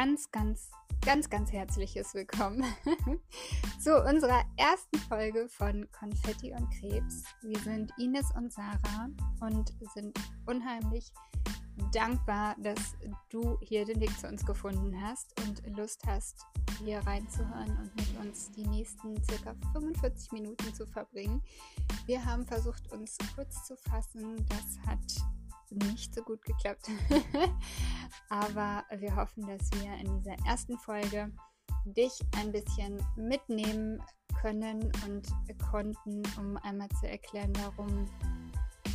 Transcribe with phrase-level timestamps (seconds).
[0.00, 0.70] ganz, ganz,
[1.04, 2.64] ganz, ganz herzliches Willkommen
[3.78, 7.24] zu unserer ersten Folge von Konfetti und Krebs.
[7.42, 9.10] Wir sind Ines und Sarah
[9.40, 11.12] und sind unheimlich
[11.92, 12.96] dankbar, dass
[13.28, 16.46] du hier den Weg zu uns gefunden hast und Lust hast,
[16.82, 21.42] hier reinzuhören und mit uns die nächsten circa 45 Minuten zu verbringen.
[22.06, 24.46] Wir haben versucht, uns kurz zu fassen.
[24.48, 25.39] Das hat
[25.70, 26.88] nicht so gut geklappt.
[28.28, 31.32] Aber wir hoffen, dass wir in dieser ersten Folge
[31.84, 34.02] dich ein bisschen mitnehmen
[34.40, 35.28] können und
[35.70, 38.08] konnten, um einmal zu erklären, warum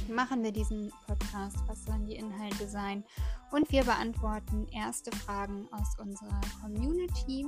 [0.09, 3.03] machen wir diesen Podcast, was sollen die Inhalte sein.
[3.51, 7.47] Und wir beantworten erste Fragen aus unserer Community,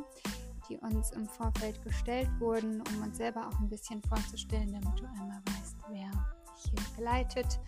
[0.70, 5.06] die uns im Vorfeld gestellt wurden, um uns selber auch ein bisschen vorzustellen, damit du
[5.06, 6.10] einmal weißt, wer
[6.56, 7.60] dich hier begleitet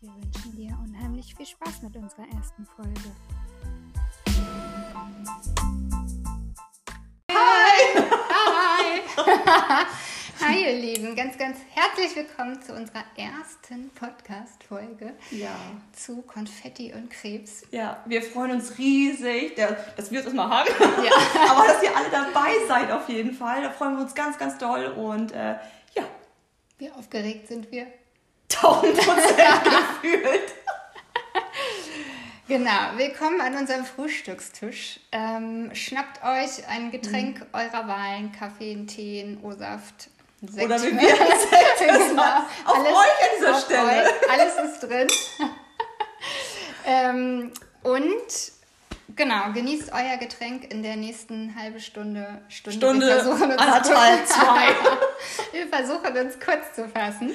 [0.00, 3.00] wir wünschen dir unheimlich viel Spaß mit unserer ersten Folge.
[7.30, 8.02] Hi!
[8.30, 9.00] Hi!
[10.40, 15.56] Hi, ihr Lieben, ganz, ganz herzlich willkommen zu unserer ersten Podcast-Folge ja.
[15.92, 17.62] zu Konfetti und Krebs.
[17.70, 20.70] Ja, wir freuen uns riesig, dass wir es mal haben,
[21.04, 21.12] ja.
[21.50, 23.62] aber dass ihr alle dabei seid auf jeden Fall.
[23.62, 25.56] Da freuen wir uns ganz, ganz doll und äh,
[25.94, 26.04] ja.
[26.78, 27.86] Wie aufgeregt sind wir?
[28.56, 29.64] 1000 Prozent
[30.02, 30.54] gefühlt.
[32.46, 35.00] Genau, willkommen an unserem Frühstückstisch.
[35.12, 37.46] Ähm, schnappt euch ein Getränk mhm.
[37.52, 40.10] eurer Wahl, Kaffee, einen Tee, einen O-Saft,
[40.46, 40.66] Sekt.
[40.66, 42.22] Oder wie wir Sekt genau.
[42.64, 44.04] Auf alles, euch an dieser Stelle.
[44.04, 45.06] Euch, alles ist drin.
[46.86, 48.52] ähm, und
[49.16, 52.42] genau, genießt euer Getränk in der nächsten halbe Stunde.
[52.48, 54.68] Stunde, Stunde wir versuchen uns anderthalb, zwei.
[55.52, 57.32] wir versuchen uns kurz zu fassen.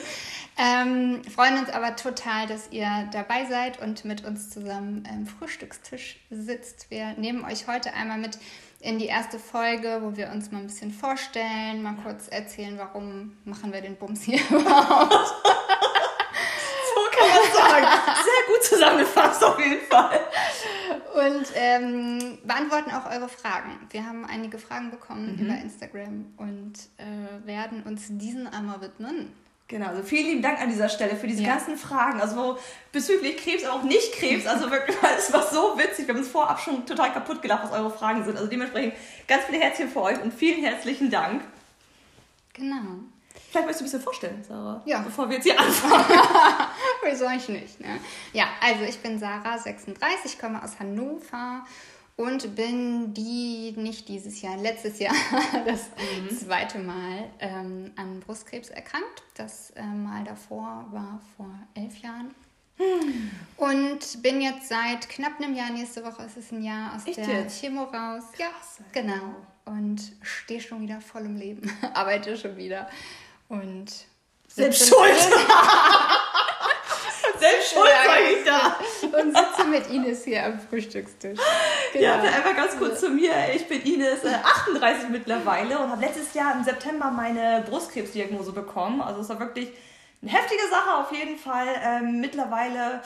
[0.61, 6.19] Ähm, freuen uns aber total, dass ihr dabei seid und mit uns zusammen am Frühstückstisch
[6.29, 6.91] sitzt.
[6.91, 8.37] Wir nehmen euch heute einmal mit
[8.81, 13.37] in die erste Folge, wo wir uns mal ein bisschen vorstellen, mal kurz erzählen, warum
[13.45, 15.13] machen wir den Bums hier überhaupt.
[16.93, 17.87] so kann man sagen.
[18.25, 20.19] Sehr gut zusammengefasst auf jeden Fall.
[21.13, 23.79] Und ähm, beantworten auch eure Fragen.
[23.91, 25.45] Wir haben einige Fragen bekommen mhm.
[25.45, 29.31] über Instagram und äh, werden uns diesen einmal widmen.
[29.69, 31.49] Genau, also vielen lieben Dank an dieser Stelle für diese ja.
[31.49, 32.19] ganzen Fragen.
[32.19, 32.57] Also
[32.91, 34.47] bezüglich Krebs, aber auch nicht Krebs.
[34.47, 36.07] Also wirklich, es war so witzig.
[36.07, 38.35] Wir haben uns vorab schon total kaputt gelacht, was eure Fragen sind.
[38.35, 38.95] Also dementsprechend
[39.27, 41.43] ganz viele Herzchen für euch und vielen herzlichen Dank.
[42.53, 42.97] Genau.
[43.51, 44.81] Vielleicht möchtest du ein bisschen vorstellen, Sarah.
[44.85, 45.01] Ja.
[45.01, 46.03] Bevor wir jetzt hier anfangen.
[47.03, 47.99] Wieso ich nicht, ne?
[48.33, 51.63] Ja, also ich bin Sarah, 36, komme aus Hannover
[52.19, 55.15] und bin die nicht dieses Jahr, letztes Jahr
[55.65, 55.85] das
[56.19, 56.37] mhm.
[56.37, 59.23] zweite Mal ähm, an Brustkrebs erkrankt.
[59.35, 62.35] Das äh, Mal davor war vor elf Jahren.
[62.77, 63.31] Mhm.
[63.55, 67.19] Und bin jetzt seit knapp einem Jahr, nächste Woche ist es ein Jahr aus Echt
[67.19, 67.61] der jetzt?
[67.61, 68.23] Chemo raus.
[68.37, 68.51] Ja,
[68.91, 69.37] genau.
[69.63, 72.89] Und stehe schon wieder voll im Leben, arbeite schon wieder.
[73.47, 73.93] Und
[74.45, 75.15] selbst schuld.
[77.39, 78.75] Selbst schuld war ich da.
[79.19, 81.39] Und sitze mit Ines hier am Frühstückstisch.
[81.93, 82.03] Genau.
[82.03, 83.31] Ja, einfach ganz kurz zu mir.
[83.55, 89.01] Ich bin Ines, äh, 38 mittlerweile und habe letztes Jahr im September meine Brustkrebsdiagnose bekommen.
[89.01, 89.69] Also es war wirklich
[90.21, 91.67] eine heftige Sache auf jeden Fall.
[91.83, 93.01] Ähm, mittlerweile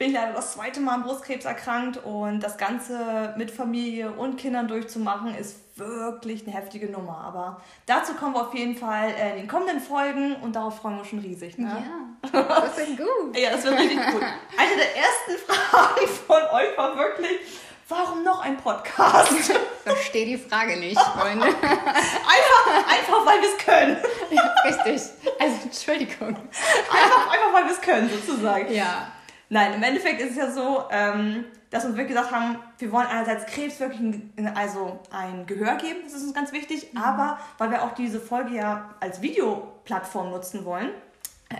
[0.00, 4.38] bin ich leider das zweite Mal an Brustkrebs erkrankt und das Ganze mit Familie und
[4.38, 7.18] Kindern durchzumachen ist wirklich eine heftige Nummer.
[7.18, 11.00] Aber dazu kommen wir auf jeden Fall in den kommenden Folgen und darauf freuen wir
[11.00, 11.58] uns schon riesig.
[11.58, 11.84] Ne?
[12.32, 13.36] Ja, das wird gut.
[13.36, 14.22] ja, das wird richtig gut.
[14.56, 17.38] Eine der ersten Fragen von euch war wirklich,
[17.86, 19.32] warum noch ein Podcast?
[19.82, 21.46] Ich verstehe die Frage nicht, Freunde.
[21.62, 23.96] einfach, einfach weil wir es können.
[24.30, 25.02] Ja, richtig.
[25.40, 26.28] Also Entschuldigung.
[26.28, 28.72] Einfach, einfach weil wir es können, sozusagen.
[28.72, 29.10] Ja.
[29.52, 33.08] Nein, im Endeffekt ist es ja so, ähm, dass wir wirklich gesagt haben, wir wollen
[33.08, 37.00] einerseits Krebs wirklich ein, also ein Gehör geben, das ist uns ganz wichtig, mhm.
[37.00, 40.90] aber weil wir auch diese Folge ja als Videoplattform nutzen wollen,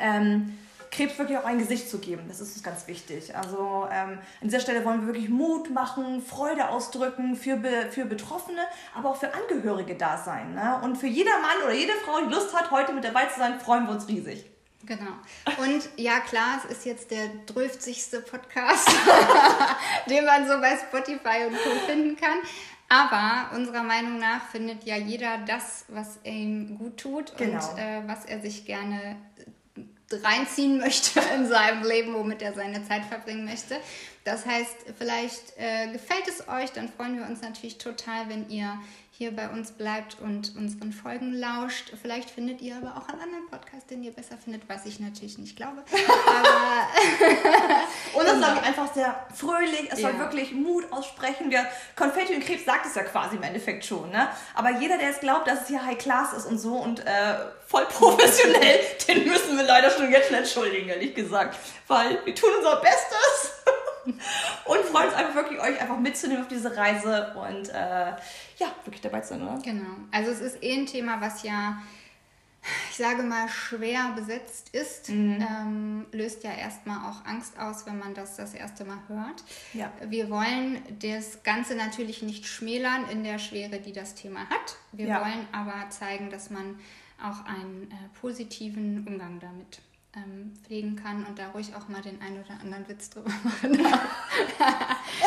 [0.00, 0.56] ähm,
[0.92, 2.24] Krebs wirklich auch ein Gesicht zu geben.
[2.28, 3.36] Das ist uns ganz wichtig.
[3.36, 8.04] Also ähm, an dieser Stelle wollen wir wirklich Mut machen, Freude ausdrücken für, Be für
[8.04, 8.60] Betroffene,
[8.96, 10.54] aber auch für Angehörige da sein.
[10.54, 10.80] Ne?
[10.82, 13.60] Und für jeder Mann oder jede Frau, die Lust hat, heute mit dabei zu sein,
[13.60, 14.49] freuen wir uns riesig.
[14.84, 15.12] Genau.
[15.62, 18.88] Und ja, klar, es ist jetzt der dröftigste Podcast,
[20.10, 21.70] den man so bei Spotify und Co.
[21.86, 22.38] finden kann.
[22.88, 27.70] Aber unserer Meinung nach findet ja jeder das, was ihm gut tut genau.
[27.70, 29.16] und äh, was er sich gerne
[30.10, 33.76] reinziehen möchte in seinem Leben, womit er seine Zeit verbringen möchte.
[34.24, 38.78] Das heißt, vielleicht äh, gefällt es euch, dann freuen wir uns natürlich total, wenn ihr
[39.20, 41.92] hier bei uns bleibt und unseren Folgen lauscht.
[42.00, 45.36] Vielleicht findet ihr aber auch einen anderen Podcast, den ihr besser findet, was ich natürlich
[45.36, 45.82] nicht glaube.
[46.26, 46.86] Aber
[48.18, 49.90] und das war einfach sehr fröhlich.
[49.90, 50.08] Es ja.
[50.08, 51.50] war wirklich Mut aussprechen.
[51.50, 54.08] Wir, Konfetti und Krebs sagt es ja quasi im Endeffekt schon.
[54.08, 54.26] Ne?
[54.54, 57.34] Aber jeder, der es glaubt, dass es hier High Class ist und so und äh,
[57.66, 61.58] voll professionell, den müssen wir leider schon jetzt schon entschuldigen, ehrlich gesagt.
[61.88, 63.59] Weil wir tun unser Bestes.
[64.64, 68.12] Und freuen uns einfach wirklich, euch einfach mitzunehmen auf diese Reise und äh,
[68.58, 69.58] ja, wirklich dabei zu sein, oder?
[69.62, 69.96] Genau.
[70.10, 71.80] Also es ist eh ein Thema, was ja,
[72.90, 75.08] ich sage mal, schwer besetzt ist.
[75.08, 75.46] Mhm.
[75.48, 79.44] Ähm, löst ja erstmal auch Angst aus, wenn man das das erste Mal hört.
[79.72, 79.92] Ja.
[80.06, 84.76] Wir wollen das Ganze natürlich nicht schmälern in der Schwere, die das Thema hat.
[84.92, 85.20] Wir ja.
[85.20, 86.78] wollen aber zeigen, dass man
[87.22, 89.80] auch einen äh, positiven Umgang damit
[90.16, 93.78] ähm, pflegen kann und da ruhig auch mal den einen oder anderen Witz drüber machen
[93.82, 94.00] darf.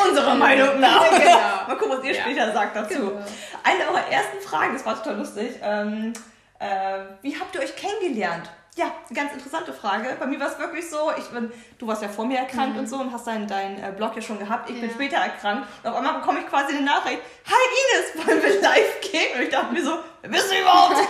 [0.06, 1.10] Unserer Meinung nach.
[1.10, 1.68] Genau.
[1.68, 2.22] mal gucken, was ihr ja.
[2.22, 2.94] später sagt dazu.
[2.94, 3.24] Genau.
[3.62, 5.54] Eine eurer ersten Fragen, das war total lustig.
[5.62, 6.12] Ähm,
[6.58, 8.50] äh, wie habt ihr euch kennengelernt?
[8.76, 10.16] Ja, eine ganz interessante Frage.
[10.18, 12.80] Bei mir war es wirklich so, ich bin, du warst ja vor mir erkrankt mhm.
[12.80, 14.68] und so und hast deinen dein, äh, Blog ja schon gehabt.
[14.68, 14.82] Ich ja.
[14.82, 17.22] bin später erkrankt und auf einmal bekomme ich quasi eine Nachricht.
[17.46, 19.36] Hi Ines, wollen wir live gehen?
[19.36, 20.96] Und ich dachte mir so, wer bist du überhaupt?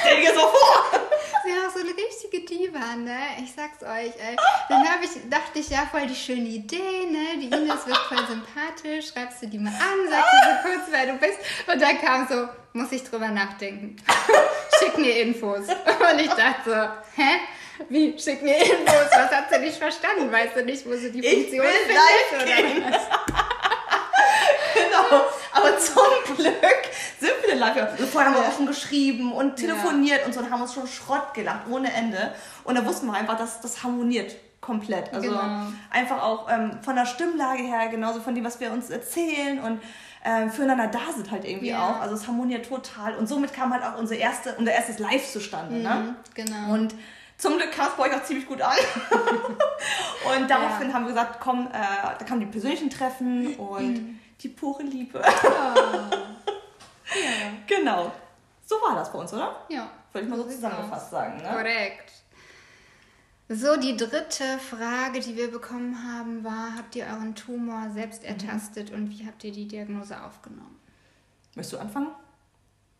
[0.00, 1.00] Stell dir so vor
[1.46, 3.18] ja auch so eine richtige Diva, ne?
[3.42, 4.36] Ich sag's euch, ey.
[4.68, 7.38] Dann ich, dachte ich, ja, voll die schöne Idee, ne?
[7.40, 11.06] Die Ines wird voll sympathisch, schreibst du die mal an, sagst du so kurz, wer
[11.06, 11.38] du bist.
[11.66, 13.96] Und dann kam so, muss ich drüber nachdenken.
[14.78, 15.68] Schick mir Infos.
[15.68, 17.40] Und ich dachte so, hä?
[17.88, 19.10] Wie, schick mir Infos?
[19.10, 20.30] Was hat sie nicht verstanden?
[20.30, 22.82] Weißt du nicht, wo sie die Funktion findet?
[22.82, 23.43] Oder was?
[25.54, 26.82] Aber zum Glück
[27.20, 27.76] sind wir denn live.
[27.76, 30.26] Also vorher haben wir auch schon geschrieben und telefoniert ja.
[30.26, 32.34] und so und haben uns schon Schrott gelacht, ohne Ende.
[32.64, 35.12] Und da wussten wir einfach, dass das harmoniert komplett.
[35.12, 35.42] Also genau.
[35.90, 39.80] einfach auch ähm, von der Stimmlage her, genauso von dem, was wir uns erzählen und
[40.24, 41.86] ähm, füreinander da sind halt irgendwie ja.
[41.86, 42.00] auch.
[42.00, 43.14] Also es harmoniert total.
[43.14, 45.74] Und somit kam halt auch unsere erste, unser erstes Live zustande.
[45.74, 45.78] Ne?
[45.78, 46.16] Mhm, ne?
[46.34, 46.72] Genau.
[46.72, 46.94] Und
[47.36, 48.76] zum Glück kam es bei euch auch ziemlich gut an.
[50.38, 50.94] und daraufhin ja.
[50.94, 54.20] haben wir gesagt, komm, äh, da kamen die persönlichen Treffen und mhm.
[54.40, 55.22] Die pure Liebe.
[55.22, 56.16] Oh.
[57.14, 57.52] Ja.
[57.66, 58.10] Genau.
[58.64, 59.54] So war das bei uns, oder?
[59.68, 59.88] Ja.
[60.12, 61.36] Würde ich mal so zusammengefasst sagen.
[61.36, 61.48] Ne?
[61.48, 62.12] Korrekt.
[63.48, 68.90] So, die dritte Frage, die wir bekommen haben, war: Habt ihr euren Tumor selbst ertastet
[68.90, 68.96] mhm.
[68.96, 70.80] und wie habt ihr die Diagnose aufgenommen?
[71.54, 72.08] Möchtest du anfangen?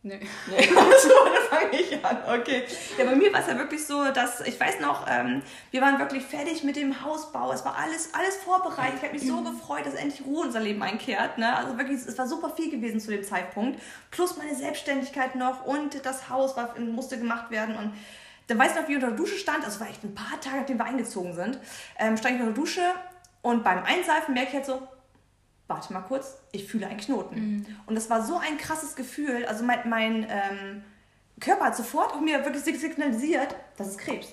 [0.05, 0.21] Nee.
[0.49, 0.57] nee.
[0.77, 2.19] Also, da fange ich an.
[2.39, 2.65] Okay.
[2.99, 5.41] Ja, bei mir war es ja wirklich so, dass ich weiß noch, ähm,
[5.71, 7.51] wir waren wirklich fertig mit dem Hausbau.
[7.53, 8.97] Es war alles, alles vorbereitet.
[8.99, 9.45] Ich habe mich so mhm.
[9.47, 11.39] gefreut, dass endlich Ruhe in unser Leben einkehrt.
[11.39, 11.57] Ne?
[11.57, 13.81] Also wirklich, es war super viel gewesen zu dem Zeitpunkt.
[14.11, 17.75] Plus meine Selbstständigkeit noch und das Haus war, musste gemacht werden.
[17.75, 17.95] Und
[18.49, 19.65] dann weiß ich noch, wie ich unter der Dusche stand.
[19.65, 21.59] Also war echt ein paar Tage, nachdem wir eingezogen sind.
[21.99, 22.83] Ähm, stand ich unter der Dusche
[23.41, 24.87] und beim Einseifen merke ich halt so,
[25.67, 27.35] warte mal kurz, ich fühle einen Knoten.
[27.35, 27.67] Mhm.
[27.87, 29.47] Und das war so ein krasses Gefühl.
[29.47, 30.85] Also mein, mein ähm,
[31.41, 34.29] Körper hat sofort auch mir wirklich signalisiert, das ist Krebs.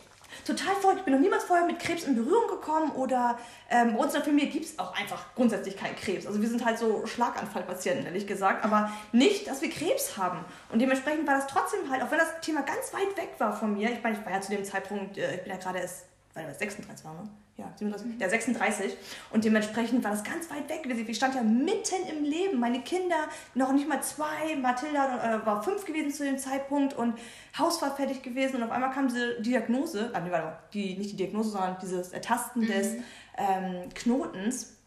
[0.46, 1.00] Total verrückt.
[1.00, 3.38] Ich bin noch niemals vorher mit Krebs in Berührung gekommen oder
[3.70, 6.26] ähm, bei uns in der Familie gibt es auch einfach grundsätzlich keinen Krebs.
[6.26, 10.44] Also wir sind halt so Schlaganfallpatienten, ehrlich gesagt, aber nicht, dass wir Krebs haben.
[10.72, 13.74] Und dementsprechend war das trotzdem halt, auch wenn das Thema ganz weit weg war von
[13.74, 16.06] mir, ich meine, ich war ja zu dem Zeitpunkt, äh, ich bin ja gerade erst,
[16.34, 17.30] weil das 36 war, ne?
[17.58, 18.98] ja, 37, ja, 36.
[19.32, 20.88] Und dementsprechend war das ganz weit weg.
[21.08, 22.60] Ich stand ja mitten im Leben.
[22.60, 24.56] Meine Kinder, noch nicht mal zwei.
[24.56, 27.18] Mathilda äh, war fünf gewesen zu dem Zeitpunkt und
[27.58, 28.58] Haus war fertig gewesen.
[28.58, 32.64] Und auf einmal kam diese Diagnose, äh, warte, die, nicht die Diagnose, sondern dieses Ertasten
[32.64, 32.68] mhm.
[32.68, 32.94] des
[33.38, 34.78] ähm, Knotens.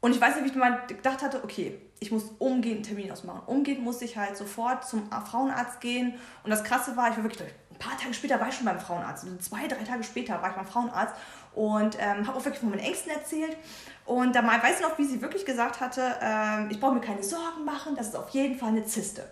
[0.00, 3.12] Und ich weiß nicht, wie ich mal gedacht hatte, okay, ich muss umgehend einen Termin
[3.12, 3.42] ausmachen.
[3.46, 6.14] Umgehend musste ich halt sofort zum Frauenarzt gehen.
[6.42, 8.80] Und das Krasse war, ich war wirklich, ein paar Tage später war ich schon beim
[8.80, 9.24] Frauenarzt.
[9.24, 11.14] Also zwei, drei Tage später war ich beim Frauenarzt
[11.54, 13.56] und ähm, habe auch wirklich von meinen Ängsten erzählt.
[14.04, 17.22] Und da weiß ich noch, wie sie wirklich gesagt hatte, ähm, ich brauche mir keine
[17.22, 19.30] Sorgen machen, das ist auf jeden Fall eine Zyste.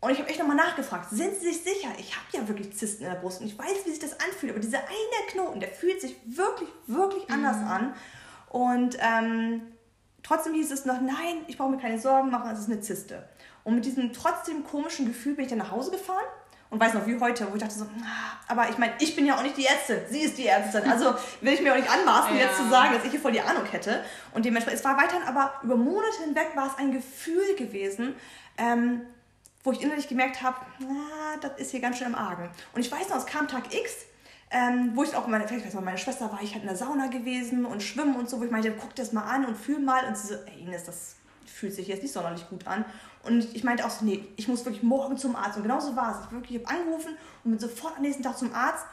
[0.00, 1.90] Und ich habe echt nochmal nachgefragt, sind Sie sich sicher?
[1.98, 4.52] Ich habe ja wirklich Zysten in der Brust und ich weiß, wie sich das anfühlt,
[4.52, 7.68] aber dieser eine Knoten, der fühlt sich wirklich, wirklich anders mhm.
[7.68, 7.94] an.
[8.48, 9.62] Und ähm,
[10.22, 13.28] trotzdem hieß es noch, nein, ich brauche mir keine Sorgen machen, es ist eine Zyste.
[13.62, 16.24] Und mit diesem trotzdem komischen Gefühl bin ich dann nach Hause gefahren
[16.70, 19.26] und weiß noch wie heute, wo ich dachte so, ah, aber ich meine, ich bin
[19.26, 20.88] ja auch nicht die Ärztin, sie ist die Ärztin.
[20.88, 22.42] Also will ich mir auch nicht anmaßen, ja.
[22.42, 24.04] jetzt zu sagen, dass ich hier voll die Ahnung hätte.
[24.32, 28.14] Und dementsprechend, es war weiterhin, aber über Monate hinweg war es ein Gefühl gewesen,
[28.56, 29.02] ähm,
[29.64, 32.48] wo ich innerlich gemerkt habe, na, das ist hier ganz schön im Argen.
[32.72, 34.06] Und ich weiß noch, es kam Tag X,
[34.52, 36.76] ähm, wo ich auch meine, vielleicht weiß mal, meine Schwester war ich halt in der
[36.76, 39.80] Sauna gewesen und schwimmen und so, wo ich meinte, guck das mal an und fühl
[39.80, 40.06] mal.
[40.06, 41.16] Und sie so, ey Ines, das
[41.50, 42.84] fühlt sich jetzt nicht sonderlich gut an.
[43.22, 45.56] Und ich meinte auch so, nee, ich muss wirklich morgen zum Arzt.
[45.56, 46.26] Und genauso war es.
[46.26, 48.84] Ich wirklich habe angerufen und bin sofort am nächsten Tag zum Arzt.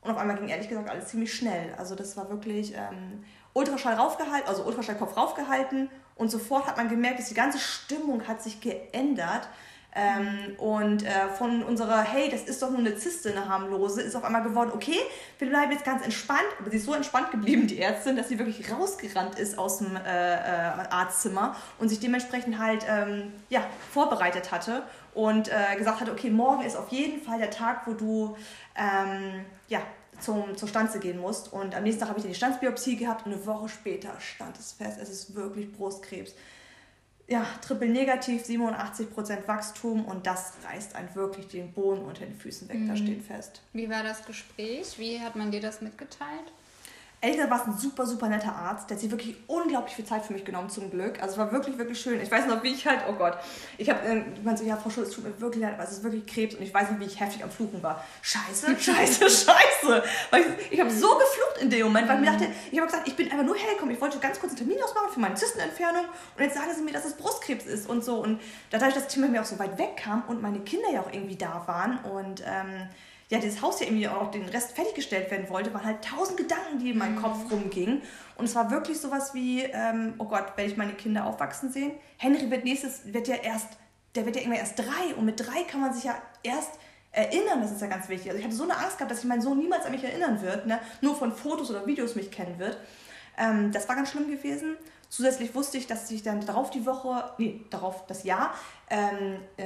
[0.00, 1.74] Und auf einmal ging ehrlich gesagt alles ziemlich schnell.
[1.78, 2.74] Also das war wirklich.
[2.74, 3.24] Ähm,
[3.56, 8.42] Ultraschall raufgehalten, also Ultraschallkopf raufgehalten und sofort hat man gemerkt, dass die ganze Stimmung hat
[8.42, 9.48] sich geändert.
[9.94, 14.14] Ähm, und äh, von unserer, hey, das ist doch nur eine Zyste, eine harmlose, ist
[14.14, 14.98] auf einmal geworden, okay,
[15.38, 16.44] wir bleiben jetzt ganz entspannt.
[16.58, 19.96] Aber sie ist so entspannt geblieben, die Ärztin, dass sie wirklich rausgerannt ist aus dem
[19.96, 24.82] äh, äh, Arztzimmer und sich dementsprechend halt ähm, ja, vorbereitet hatte
[25.14, 28.36] und äh, gesagt hatte, okay, morgen ist auf jeden Fall der Tag, wo du
[28.76, 29.80] ähm, ja,
[30.20, 31.52] zum, zur Stanze gehen musst.
[31.52, 34.58] Und am nächsten Tag habe ich dann die Stanzbiopsie gehabt und eine Woche später stand
[34.58, 36.34] es fest, es ist wirklich Brustkrebs
[37.28, 42.68] ja, triple negativ, 87% Wachstum und das reißt einen wirklich den Boden unter den Füßen
[42.68, 42.88] weg, mhm.
[42.88, 43.62] da steht fest.
[43.72, 44.98] Wie war das Gespräch?
[44.98, 46.52] Wie hat man dir das mitgeteilt?
[47.26, 48.88] Ehrlich war es ein super, super netter Arzt.
[48.88, 51.20] Der hat sich wirklich unglaublich viel Zeit für mich genommen, zum Glück.
[51.20, 52.20] Also es war wirklich, wirklich schön.
[52.20, 53.36] Ich weiß noch, wie ich halt, oh Gott,
[53.78, 55.82] ich habe, äh, ich meine so, ja, Frau Schulz, es tut mir wirklich leid, aber
[55.82, 58.04] es ist wirklich Krebs und ich weiß noch, wie ich heftig am Fluchen war.
[58.22, 60.04] Scheiße, scheiße, scheiße.
[60.30, 62.86] Weil ich, ich habe so geflucht in dem Moment, weil ich mir dachte, ich habe
[62.86, 63.92] gesagt, ich bin einfach nur hergekommen.
[63.92, 66.04] Ich wollte ganz kurz einen Termin ausmachen für meine Zystenentfernung
[66.36, 68.22] und jetzt sagen sie mir, dass es Brustkrebs ist und so.
[68.22, 68.40] Und
[68.70, 71.12] dadurch, dass das Thema mir auch so weit weg kam und meine Kinder ja auch
[71.12, 72.88] irgendwie da waren und ähm,
[73.28, 76.78] ja, dieses Haus ja irgendwie auch den Rest fertiggestellt werden wollte, waren halt tausend Gedanken,
[76.78, 77.22] die in meinem mhm.
[77.22, 78.02] Kopf rumgingen.
[78.36, 81.92] Und es war wirklich sowas wie, ähm, oh Gott, werde ich meine Kinder aufwachsen sehen?
[82.18, 83.68] Henry wird nächstes, wird ja erst,
[84.14, 86.78] der wird ja irgendwann erst drei und mit drei kann man sich ja erst
[87.10, 88.28] erinnern, das ist ja ganz wichtig.
[88.28, 90.40] Also ich hatte so eine Angst gehabt, dass ich mein Sohn niemals an mich erinnern
[90.42, 90.78] wird, ne?
[91.00, 92.78] nur von Fotos oder Videos mich kennen wird.
[93.38, 94.76] Ähm, das war ganz schlimm gewesen.
[95.08, 98.52] Zusätzlich wusste ich, dass ich dann darauf die Woche, nee, darauf das Jahr,
[98.90, 99.64] ähm, äh,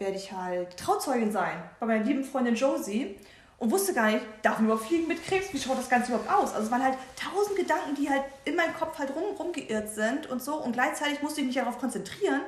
[0.00, 3.16] werde ich halt Trauzeugin sein bei meiner lieben Freundin Josie
[3.58, 5.52] und wusste gar nicht, darf ich überhaupt fliegen mit Krebs?
[5.52, 6.52] Wie schaut das Ganze überhaupt aus?
[6.54, 10.28] Also es waren halt tausend Gedanken, die halt in meinem Kopf halt rum, rumgeirrt sind
[10.28, 12.40] und so und gleichzeitig musste ich mich darauf konzentrieren,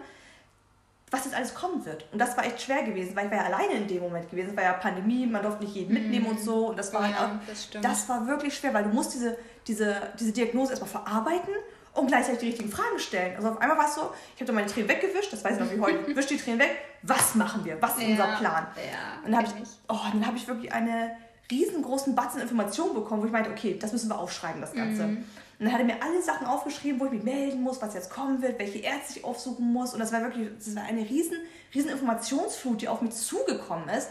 [1.10, 2.06] was jetzt alles kommen wird.
[2.12, 4.50] Und das war echt schwer gewesen, weil ich war ja alleine in dem Moment gewesen.
[4.50, 6.68] Es war ja Pandemie, man durfte nicht jeden mitnehmen und so.
[6.68, 9.14] Und das war halt ja, halt auch, das, das, war wirklich schwer, weil du musst
[9.14, 11.52] diese, diese, diese Diagnose erstmal verarbeiten
[11.94, 13.36] und gleichzeitig die richtigen Fragen stellen.
[13.36, 15.60] Also auf einmal war es so, ich habe dann meine Tränen weggewischt, das weiß ich
[15.60, 18.66] noch wie heute, wisch die Tränen weg, was machen wir, was ist ja, unser Plan?
[18.76, 21.16] Ja, und dann habe ich, oh, hab ich wirklich eine
[21.50, 25.06] riesengroßen Batzen Informationen bekommen, wo ich meinte, okay, das müssen wir aufschreiben, das Ganze.
[25.06, 25.24] Mhm.
[25.58, 28.08] Und dann hat er mir alle Sachen aufgeschrieben, wo ich mich melden muss, was jetzt
[28.08, 29.92] kommen wird, welche Ärzte ich aufsuchen muss.
[29.92, 31.36] Und das war wirklich, das war eine riesen,
[31.74, 34.08] riesen Informationsflut, die auf mich zugekommen ist.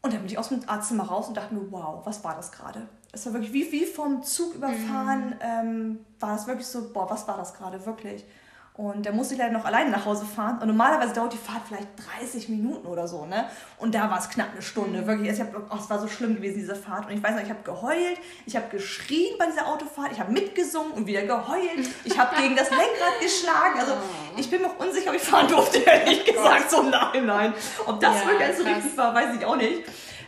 [0.00, 2.52] Und dann bin ich aus dem Arztzimmer raus und dachte mir, wow, was war das
[2.52, 2.88] gerade?
[3.12, 5.34] Es war wirklich wie, wie vom Zug überfahren, mhm.
[5.40, 8.24] ähm, war das wirklich so, boah, was war das gerade, wirklich?
[8.78, 10.60] Und da musste ich leider noch alleine nach Hause fahren.
[10.60, 11.88] Und normalerweise dauert die Fahrt vielleicht
[12.20, 13.50] 30 Minuten oder so, ne?
[13.78, 15.02] Und da war es knapp eine Stunde.
[15.02, 15.06] Mhm.
[15.08, 17.10] Wirklich, ich hab, oh, es war so schlimm gewesen, diese Fahrt.
[17.10, 20.30] Und ich weiß noch, ich habe geheult, ich habe geschrien bei dieser Autofahrt, ich habe
[20.30, 21.88] mitgesungen und wieder geheult.
[22.04, 23.80] Ich habe gegen das Lenkrad geschlagen.
[23.80, 24.38] Also oh.
[24.38, 27.54] ich bin mir auch unsicher, ob ich fahren durfte, ehrlich oh gesagt, so nein, nein.
[27.84, 29.82] Ob das ja, wirklich so richtig war, weiß ich auch nicht.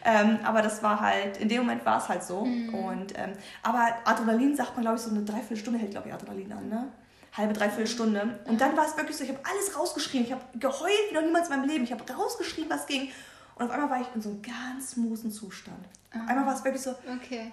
[0.04, 2.44] Ähm, aber das war halt, in dem Moment war es halt so.
[2.44, 2.74] Mhm.
[2.74, 6.52] Und, ähm, aber Adrenalin sagt man, glaube ich, so eine Dreiviertelstunde hält, glaube ich, Adrenalin
[6.52, 6.88] an, ne?
[7.36, 8.40] halbe, dreiviertel Stunde.
[8.46, 10.26] Und dann war es wirklich so, ich habe alles rausgeschrieben.
[10.26, 11.84] Ich habe geheult wie noch niemals in meinem Leben.
[11.84, 13.10] Ich habe rausgeschrieben, was ging.
[13.54, 15.86] Und auf einmal war ich in so einem ganz smoothen Zustand.
[16.12, 16.90] Auf einmal war es wirklich so.
[16.90, 17.52] Okay.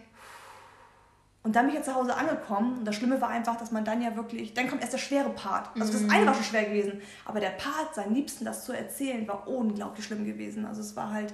[1.43, 3.85] Und dann bin ich ja zu Hause angekommen und das Schlimme war einfach, dass man
[3.85, 5.69] dann ja wirklich, dann kommt erst der schwere Part.
[5.79, 6.09] Also das mhm.
[6.09, 10.03] eine war schon schwer gewesen, aber der Part, seinen Liebsten das zu erzählen, war unglaublich
[10.03, 10.65] schlimm gewesen.
[10.65, 11.33] Also es war halt,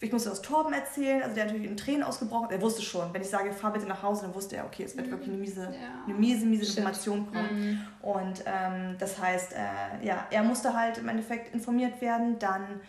[0.00, 2.48] ich musste das Torben erzählen, also der hat natürlich in Tränen ausgebrochen.
[2.50, 4.96] Er wusste schon, wenn ich sage, fahr bitte nach Hause, dann wusste er, okay, es
[4.96, 5.12] wird mhm.
[5.12, 6.04] wirklich eine miese, ja.
[6.04, 7.70] eine miese, miese Information kommen.
[7.70, 7.80] Mhm.
[8.02, 12.38] Und ähm, das heißt, äh, ja, er musste halt im Endeffekt informiert werden.
[12.38, 12.80] Dann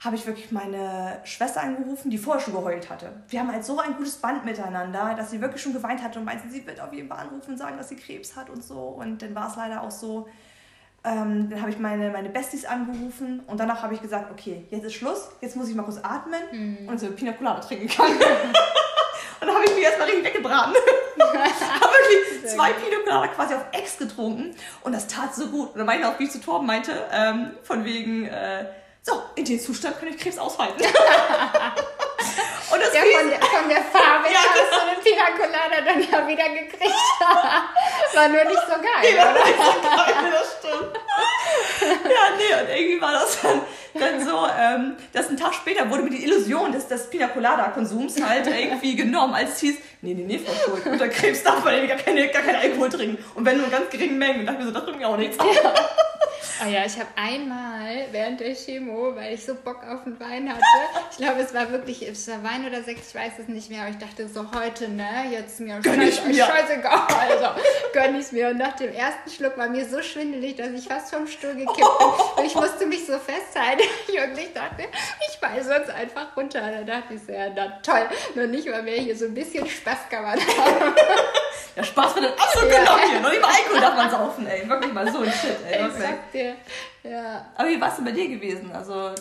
[0.00, 3.10] habe ich wirklich meine Schwester angerufen, die vorher schon geheult hatte.
[3.28, 6.24] Wir haben halt so ein gutes Band miteinander, dass sie wirklich schon geweint hatte und
[6.24, 8.78] meinte, sie wird auf jeden Fall anrufen und sagen, dass sie Krebs hat und so.
[8.78, 10.28] Und dann war es leider auch so,
[11.04, 14.84] ähm, dann habe ich meine, meine Besties angerufen und danach habe ich gesagt, okay, jetzt
[14.84, 16.88] ist Schluss, jetzt muss ich mal kurz atmen mhm.
[16.88, 18.10] und so Pina Colada trinken kann.
[18.10, 18.20] und
[19.40, 20.74] dann habe ich mich erstmal richtig weggebraten.
[21.18, 25.72] habe wirklich zwei Pina Colada quasi auf Ex getrunken und das tat so gut.
[25.72, 28.66] Und dann meinte auch, wie ich zu Torben meinte, ähm, von wegen, äh,
[29.02, 30.82] so, in dem Zustand kann ich Krebs aushalten.
[32.78, 36.00] Und das ja, von, der, von der Farbe ja, hast du den Pina Colada dann
[36.00, 36.94] ja wieder gekriegt.
[38.14, 39.32] war nur nicht so geil, nee, oder?
[39.32, 40.98] Nicht so geil, das stimmt.
[42.04, 43.62] ja, nee, und irgendwie war das dann,
[43.94, 48.22] dann so, ähm, dass ein Tag später wurde mir die Illusion des, des Pina Colada-Konsums
[48.22, 51.88] halt irgendwie genommen, als es hieß, nee, nee, nee, Frau Schuld, unter Krebs darf man
[51.88, 53.24] gar, keine, gar keinen Alkohol trinken.
[53.34, 54.46] Und wenn nur in ganz geringen Mengen.
[54.46, 55.36] Dachte mir so, das bringt mir auch nichts.
[55.36, 55.74] Ja.
[56.60, 60.48] Oh ja, ich habe einmal während der Chemo, weil ich so Bock auf den Wein
[60.48, 60.62] hatte,
[61.10, 63.82] ich glaube, es war wirklich, es war Wein oder Sekt, ich weiß es nicht mehr,
[63.82, 66.44] aber ich dachte so heute, ne, jetzt mir, gönn scheiß, mir.
[66.44, 67.60] scheißegal, also
[67.92, 68.48] gönn ich mir.
[68.48, 71.76] Und nach dem ersten Schluck war mir so schwindelig, dass ich fast vom Stuhl gekippt
[71.76, 71.86] bin.
[72.36, 73.82] Und ich musste mich so festhalten.
[74.08, 74.84] Und ich dachte,
[75.30, 76.60] ich fall sonst einfach runter.
[76.60, 79.66] Da dachte ich so, ja, na toll, nur nicht, weil wir hier so ein bisschen
[79.66, 80.94] Spaß gemacht haben.
[81.78, 82.80] Der Spaß wird dann absolut ja.
[82.80, 83.20] genommen hier.
[83.20, 84.68] Noch nicht mal Alkohol darf man saufen, ey.
[84.68, 85.86] Wirklich mal so ein Shit, ey.
[85.86, 86.56] Ich sag dir.
[87.04, 87.46] Ja.
[87.54, 88.72] Aber wie war es denn bei dir gewesen?
[88.72, 89.12] Also.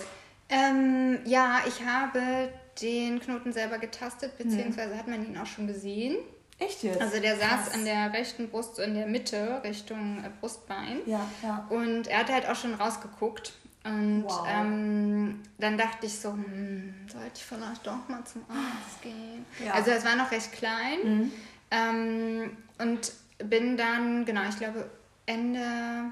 [0.49, 2.49] Ähm, ja, ich habe
[2.81, 4.97] den Knoten selber getastet, beziehungsweise hm.
[4.97, 6.17] hat man ihn auch schon gesehen.
[6.57, 6.99] Echt jetzt?
[6.99, 7.65] Also der Krass.
[7.65, 11.01] saß an der rechten Brust, so in der Mitte, Richtung äh, Brustbein.
[11.05, 11.67] Ja, ja.
[11.69, 13.53] Und er hat halt auch schon rausgeguckt.
[13.83, 14.47] Und wow.
[14.49, 19.45] ähm, dann dachte ich so, hm, sollte ich vielleicht doch mal zum Arzt gehen?
[19.63, 19.73] Ja.
[19.73, 20.97] Also es war noch recht klein.
[21.03, 21.31] Mhm.
[21.71, 24.89] Ähm, und bin dann, genau, ich glaube
[25.25, 26.11] Ende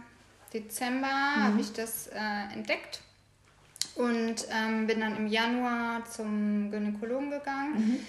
[0.53, 1.43] Dezember mhm.
[1.43, 3.01] habe ich das äh, entdeckt.
[3.95, 7.73] Und ähm, bin dann im Januar zum Gynäkologen gegangen.
[7.75, 7.99] Mhm.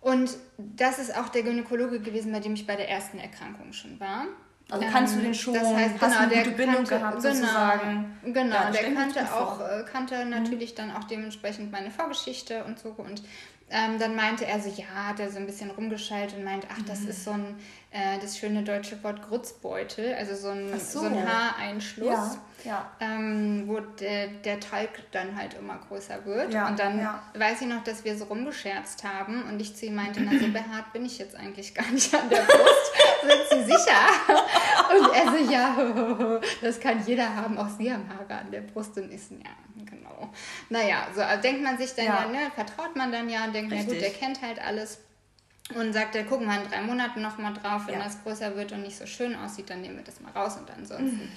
[0.00, 3.98] Und das ist auch der Gynäkologe gewesen, bei dem ich bei der ersten Erkrankung schon
[3.98, 4.26] war.
[4.70, 7.34] Also kannst du den schon, das heißt, hast genau, eine gute Bindung kannte, gehabt genau,
[7.34, 8.18] sozusagen.
[8.24, 10.30] Genau, ja, der kannte auch, äh, kannte mhm.
[10.30, 13.22] natürlich dann auch dementsprechend meine Vorgeschichte und so und
[13.70, 16.82] ähm, dann meinte er so, ja, hat er so ein bisschen rumgeschaltet und meint, ach,
[16.86, 17.08] das mhm.
[17.08, 17.56] ist so ein,
[17.90, 21.00] äh, das schöne deutsche Wort Grutzbeutel, also so ein, so.
[21.00, 21.06] so.
[21.06, 22.90] ein Haareinschluss, ja, ja.
[23.00, 26.52] Ähm, wo der, der Talg dann halt immer größer wird.
[26.52, 29.94] Ja, und dann weiß ich noch, dass wir so rumgescherzt haben und ich zu ihm
[29.94, 32.92] meinte, na, so behaart bin ich jetzt eigentlich gar nicht an der Brust.
[33.48, 34.00] Sind Sie sicher?
[34.90, 38.96] Und er so, ja, das kann jeder haben, auch Sie haben Haare an der Brust.
[38.98, 39.50] Und ich so, ja.
[40.68, 43.88] Naja, so denkt man sich dann ja, ja ne, vertraut man dann ja, denkt, Richtig.
[43.88, 44.98] na gut, der kennt halt alles.
[45.74, 48.04] Und sagt, er, gucken wir in drei Monaten nochmal drauf, wenn ja.
[48.04, 50.70] das größer wird und nicht so schön aussieht, dann nehmen wir das mal raus und
[50.70, 51.30] ansonsten mhm.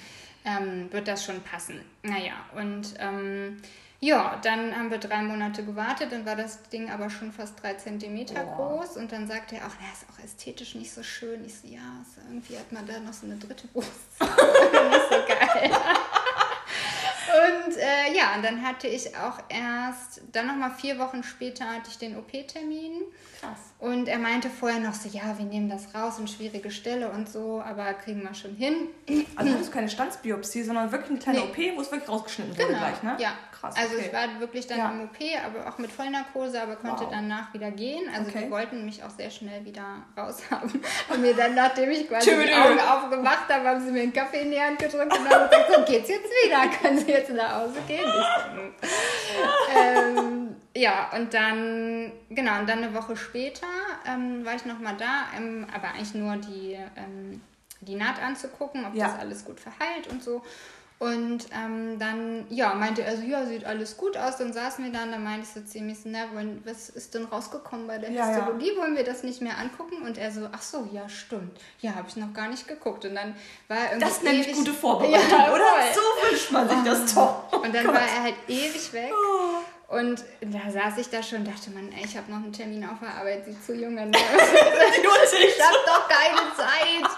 [0.44, 1.80] ähm, wird das schon passen.
[2.02, 3.62] Naja, und ähm,
[4.00, 7.74] ja, dann haben wir drei Monate gewartet, dann war das Ding aber schon fast drei
[7.74, 8.54] Zentimeter oh.
[8.54, 11.44] groß und dann sagte er auch, na, ist auch ästhetisch nicht so schön.
[11.44, 11.80] Ich so, ja,
[12.28, 13.90] irgendwie hat man da noch so eine dritte Brust.
[14.20, 14.30] nicht
[15.10, 15.70] so geil.
[17.28, 21.90] Und äh, ja, und dann hatte ich auch erst, dann nochmal vier Wochen später hatte
[21.90, 23.02] ich den OP-Termin.
[23.40, 23.58] Krass.
[23.78, 27.28] Und er meinte vorher noch so, ja, wir nehmen das raus und schwierige Stelle und
[27.28, 28.88] so, aber kriegen wir schon hin.
[29.36, 31.70] Also hattest du keine Stanzbiopsie, sondern wirklich eine kleine nee.
[31.70, 32.78] OP, wo es wirklich rausgeschnitten wurde genau.
[32.78, 33.16] gleich, ne?
[33.20, 33.32] Ja.
[33.60, 33.74] Krass.
[33.76, 34.06] Also okay.
[34.06, 34.90] ich war wirklich dann ja.
[34.90, 37.10] im OP, aber auch mit Vollnarkose, aber konnte wow.
[37.10, 38.08] danach wieder gehen.
[38.14, 38.44] Also okay.
[38.44, 40.80] die wollten mich auch sehr schnell wieder raus haben.
[41.08, 44.42] Und mir dann, nachdem ich quasi die Augen aufgemacht habe, haben sie mir einen Kaffee
[44.42, 47.62] in die Hand gedrückt und dann gesagt, so geht's jetzt wieder, können Sie jetzt nach
[47.62, 48.06] Hause gehen?
[49.76, 53.66] ähm, ja, und dann, genau, und dann eine Woche später
[54.06, 57.40] ähm, war ich nochmal da, ähm, aber eigentlich nur die, ähm,
[57.80, 59.08] die Naht anzugucken, ob ja.
[59.08, 60.42] das alles gut verheilt und so.
[60.98, 64.36] Und ähm, dann, ja, meinte er so, ja, sieht alles gut aus.
[64.36, 66.24] Dann saßen wir da und dann meinte ich so ziemlich, na,
[66.64, 68.72] was ist denn rausgekommen bei der ja, Histologie?
[68.74, 68.82] Ja.
[68.82, 70.02] Wollen wir das nicht mehr angucken?
[70.02, 71.56] Und er so, ach so, ja, stimmt.
[71.80, 73.04] Ja, habe ich noch gar nicht geguckt.
[73.04, 73.36] Und dann
[73.68, 75.64] war er irgendwie Das nenne ich gute Vorbereitung, ja, oder?
[75.94, 76.84] So wünscht man sich oh.
[76.84, 77.14] das
[77.52, 77.62] doch.
[77.62, 77.94] und dann Gott.
[77.94, 79.12] war er halt ewig weg.
[79.12, 79.77] Oh.
[79.88, 82.84] Und da saß ich da schon und dachte, man, ey, ich habe noch einen Termin
[82.84, 84.10] auf der Arbeit, sie zu jung an.
[84.12, 87.10] ich habe doch keine Zeit.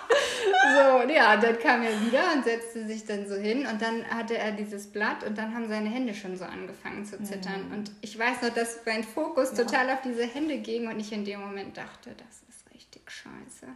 [0.72, 4.38] So, ja, dann kam er wieder und setzte sich dann so hin und dann hatte
[4.38, 7.66] er dieses Blatt und dann haben seine Hände schon so angefangen zu zittern.
[7.66, 7.74] Mhm.
[7.74, 9.64] Und ich weiß noch, dass mein Fokus ja.
[9.64, 13.66] total auf diese Hände ging und ich in dem Moment dachte, das ist richtig scheiße.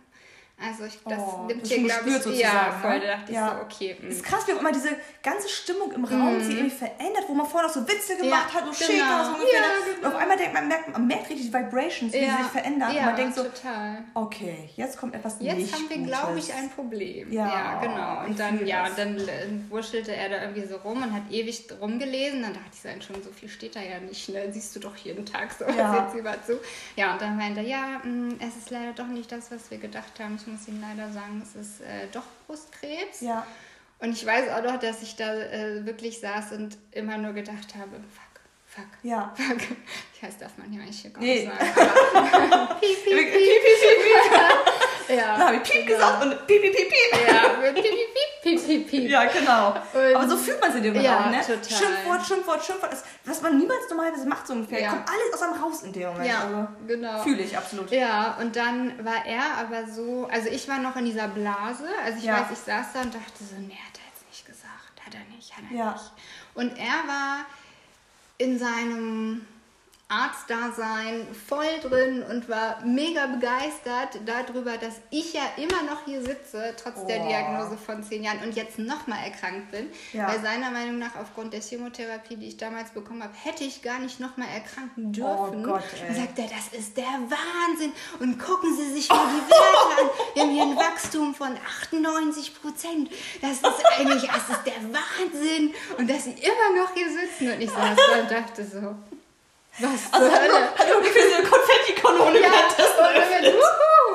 [0.56, 3.46] Also ich, das oh, nimmt hier, glaube ich, sozusagen, ja, voll, da dachte ja.
[3.46, 3.96] ich so, okay.
[4.08, 4.30] Es ist hm.
[4.30, 4.90] krass, wie auch immer diese
[5.20, 6.40] ganze Stimmung im Raum mm.
[6.42, 8.90] sich irgendwie verändert, wo man vorher noch so Witze gemacht ja, hat und genau.
[8.90, 9.60] schick so ungefähr.
[9.60, 10.06] Ja, genau.
[10.06, 12.36] Und auf einmal denkt man, merkt, man merkt richtig die Vibrations, wie ja.
[12.36, 12.94] sie sich verändern.
[12.94, 14.04] Ja, und man denkt so, total.
[14.14, 17.32] okay, jetzt kommt etwas Jetzt nicht haben wir, glaube ich, ein Problem.
[17.32, 18.24] Ja, genau.
[18.24, 18.96] Und dann, ja, das.
[18.96, 22.42] dann wuschelte er da irgendwie so rum und hat ewig rumgelesen.
[22.42, 24.28] Dann dachte ich so, schon so viel steht da ja nicht.
[24.28, 24.52] Ne?
[24.52, 26.04] Siehst du doch jeden Tag so, ja.
[26.04, 26.60] jetzt über zu.
[26.96, 29.78] Ja, und dann meinte er, ja, mm, es ist leider doch nicht das, was wir
[29.78, 30.38] gedacht haben.
[30.44, 33.22] Ich muss Ihnen leider sagen, es ist äh, doch Brustkrebs.
[33.22, 33.46] Ja.
[33.98, 37.74] Und ich weiß auch noch, dass ich da äh, wirklich saß und immer nur gedacht
[37.74, 39.34] habe, fuck, fuck, ja.
[39.34, 39.56] fuck.
[40.14, 41.58] Ich weiß, darf man ja eigentlich hier gar nicht sagen.
[41.58, 44.73] Aber piep, piep, piep, piep, piep.
[45.08, 45.36] Ja.
[45.36, 45.98] Dann habe ich Piep genau.
[45.98, 47.28] gesagt und Piep, Piep, Piep, Piep.
[47.28, 49.10] Ja, Piep, Piep, Piep, Piep, Piep.
[49.10, 49.74] Ja, genau.
[49.92, 51.40] Und Aber so fühlt man sich in dem ja, Raum, ne?
[51.40, 51.62] total.
[51.64, 52.92] Schimpfwort, Schimpfwort, Schimpfwort.
[52.92, 54.80] Das, was man niemals normalerweise macht, so ungefähr.
[54.80, 54.90] Ja.
[54.90, 56.26] Kommt alles aus einem raus in dem Moment.
[56.26, 57.22] Ja, also, genau.
[57.22, 57.90] Fühle ich absolut.
[57.90, 61.86] Ja, und dann war er aber so, also ich war noch in dieser Blase.
[62.04, 62.40] Also ich ja.
[62.40, 65.04] weiß, ich saß da und dachte so, nee, hat er jetzt nicht gesagt.
[65.04, 65.92] Hat er nicht, hat er ja.
[65.92, 66.12] nicht.
[66.54, 67.46] Und er war
[68.38, 69.46] in seinem
[70.08, 76.74] Arztdasein voll drin und war mega begeistert darüber, dass ich ja immer noch hier sitze,
[76.76, 77.06] trotz oh.
[77.06, 79.88] der Diagnose von zehn Jahren und jetzt nochmal erkrankt bin.
[80.12, 80.28] Ja.
[80.28, 83.98] Weil seiner Meinung nach, aufgrund der Chemotherapie, die ich damals bekommen habe, hätte ich gar
[83.98, 85.60] nicht nochmal erkranken dürfen.
[85.60, 86.08] Oh Gott, ey.
[86.08, 87.92] Und sagt er, das ist der Wahnsinn.
[88.20, 90.10] Und gucken Sie sich mal die Werte an.
[90.34, 91.56] Wir haben hier ein Wachstum von
[91.90, 93.10] 98 Prozent.
[93.40, 93.64] Das ist
[93.98, 95.74] eigentlich, das ist der Wahnsinn.
[95.96, 97.52] Und dass Sie immer noch hier sitzen.
[97.52, 98.94] Und ich saß da und dachte so,
[99.78, 103.54] was also hat, hat irgendwie so eine Konfetti-Kanone ja, und,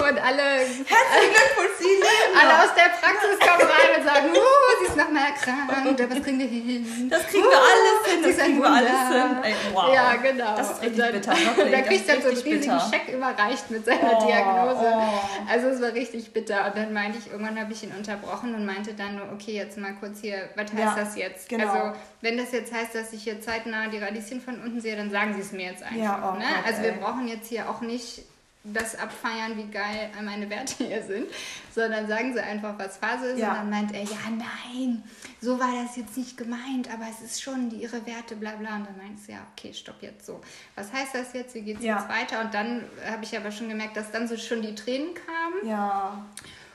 [0.09, 0.41] und alle.
[0.41, 4.97] Herzlichen Glückwunsch, Sie leben Alle aus der Praxis kommen rein und sagen, uh, sie ist
[4.97, 7.09] noch mal krank, aber das kriegen wir hin.
[7.09, 9.43] Das kriegen wir alles uh, hin, das kriegen wir alles hin.
[9.43, 9.93] Ey, wow.
[9.93, 10.55] Ja, genau.
[10.57, 11.31] Das ist richtig und dann, bitter.
[11.55, 11.71] Wirklich.
[11.71, 12.89] Da kriegt er so einen riesigen bitter.
[12.91, 14.93] Scheck überreicht mit seiner oh, Diagnose.
[14.95, 15.51] Oh.
[15.51, 16.65] Also es war richtig bitter.
[16.65, 19.77] Und dann meinte ich, irgendwann habe ich ihn unterbrochen und meinte dann nur, okay, jetzt
[19.77, 21.49] mal kurz hier, was heißt ja, das jetzt?
[21.49, 21.67] Genau.
[21.71, 25.11] Also wenn das jetzt heißt, dass ich hier zeitnah die Radieschen von unten sehe, dann
[25.11, 25.95] sagen Sie es mir jetzt einfach.
[25.95, 26.45] Ja, ne?
[26.45, 28.23] Gott, also wir brauchen jetzt hier auch nicht
[28.63, 31.27] das abfeiern, wie geil meine Werte hier sind,
[31.73, 33.39] sondern sagen sie einfach, was Phase ist.
[33.39, 33.51] Ja.
[33.51, 35.01] Und dann meint er, ja, nein,
[35.41, 38.75] so war das jetzt nicht gemeint, aber es ist schon die, ihre Werte, bla bla.
[38.75, 40.41] Und dann meinst du, ja, okay, stopp jetzt so.
[40.75, 41.55] Was heißt das jetzt?
[41.55, 41.99] Wie geht es Ja.
[41.99, 42.41] jetzt weiter?
[42.41, 45.67] Und dann habe ich aber schon gemerkt, dass dann so schon die Tränen kamen.
[45.69, 46.25] Ja.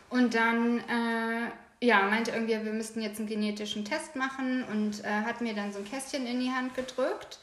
[0.09, 1.51] Und dann, äh,
[1.85, 5.70] ja, meinte irgendwie, wir müssten jetzt einen genetischen Test machen und äh, hat mir dann
[5.73, 7.40] so ein Kästchen in die Hand gedrückt,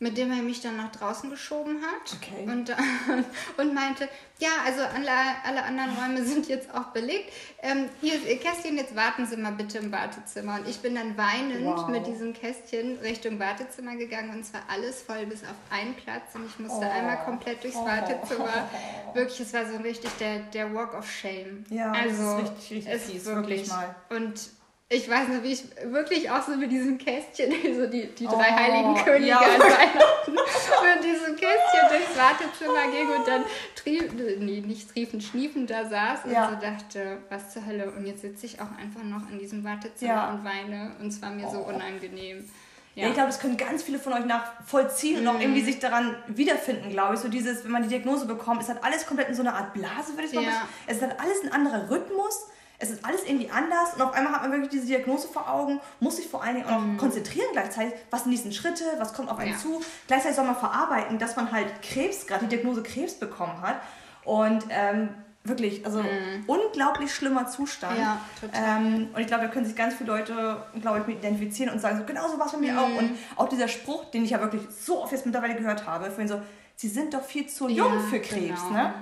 [0.00, 2.16] mit dem er mich dann nach draußen geschoben hat.
[2.16, 2.44] Okay.
[2.48, 2.70] Und,
[3.56, 4.08] und meinte,
[4.38, 5.10] ja, also alle,
[5.44, 7.32] alle anderen Räume sind jetzt auch belegt.
[7.62, 10.60] Ähm, hier ist Ihr Kästchen, jetzt warten Sie mal bitte im Wartezimmer.
[10.60, 11.88] Und ich bin dann weinend Wow.
[11.88, 16.32] mit diesem Kästchen Richtung Wartezimmer gegangen und es war alles voll bis auf einen Platz
[16.34, 16.90] und ich musste Oh.
[16.96, 17.84] einmal komplett durchs Oh.
[17.84, 18.68] Wartezimmer.
[19.14, 21.64] Wirklich, es war so richtig der, der Walk of Shame.
[21.70, 23.96] Ja, das ist also, richtig, richtig es ist wirklich mal.
[24.10, 24.50] Und
[24.90, 28.34] ich weiß noch, wie ich wirklich auch so mit diesem Kästchen, so die, die drei
[28.36, 29.38] Oh, heiligen Könige ja.
[29.38, 33.44] an Weihnachten, mit diesem Kästchen durchs Wartezimmer ging und dann
[33.76, 36.48] trief, nee, nicht triefen, schniefen da saß und Ja.
[36.50, 37.90] so dachte, was zur Hölle.
[37.90, 40.30] Und jetzt sitze ich auch einfach noch in diesem Wartezimmer Ja.
[40.30, 41.68] und weine und es war mir so Oh.
[41.68, 42.48] unangenehm.
[42.94, 43.06] Ja.
[43.08, 45.40] ich glaube, das können ganz viele von euch nachvollziehen und auch Mhm.
[45.42, 47.20] irgendwie sich daran wiederfinden, glaube ich.
[47.20, 49.72] So dieses, wenn man die Diagnose bekommt, ist halt alles komplett in so einer Art
[49.74, 50.50] Blase, würde ich mal Ja.
[50.52, 50.68] sagen.
[50.88, 52.48] Es ist halt alles ein anderer Rhythmus.
[52.80, 55.80] Es ist alles irgendwie anders und auf einmal hat man wirklich diese Diagnose vor Augen,
[55.98, 59.12] muss sich vor allen Dingen auch noch konzentrieren gleichzeitig, was sind die nächsten Schritte, was
[59.14, 59.56] kommt auf einen Mhm.
[59.56, 59.60] Ja.
[59.62, 59.80] zu.
[60.06, 63.80] Gleichzeitig soll man verarbeiten, dass man halt Krebs, gerade die Diagnose Krebs bekommen hat.
[64.24, 65.08] Und ähm,
[65.42, 66.04] wirklich, also
[66.46, 67.96] unglaublich schlimmer Zustand.
[67.96, 68.00] Mhm.
[68.00, 68.20] Ja.
[68.52, 71.80] Ähm, und ich glaube, da können sich ganz viele Leute, glaube ich, mit identifizieren und
[71.80, 72.78] sagen so, genau so war es bei mir Mhm.
[72.78, 72.98] auch.
[72.98, 76.28] Und auch dieser Spruch, den ich ja wirklich so oft jetzt mittlerweile gehört habe, vorhin
[76.28, 76.40] so,
[76.80, 78.94] sie sind doch viel zu jung Ja, für Krebs, genau, ne?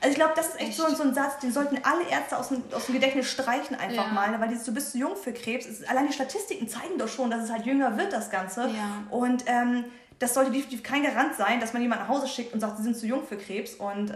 [0.00, 0.96] Also ich glaube, das ist echt, So, Echt.
[0.96, 4.12] so ein Satz, den sollten alle Ärzte aus dem, aus dem Gedächtnis streichen einfach Ja.
[4.14, 4.40] mal, ne?
[4.40, 5.66] weil dieses, du bist zu jung für Krebs.
[5.66, 8.62] Es, allein die Statistiken zeigen doch schon, dass es halt jünger wird, das Ganze.
[8.74, 9.02] Ja.
[9.10, 9.84] Und ähm,
[10.18, 12.82] das sollte definitiv kein Garant sein, dass man jemanden nach Hause schickt und sagt, sie
[12.82, 14.14] sind zu jung für Krebs und äh,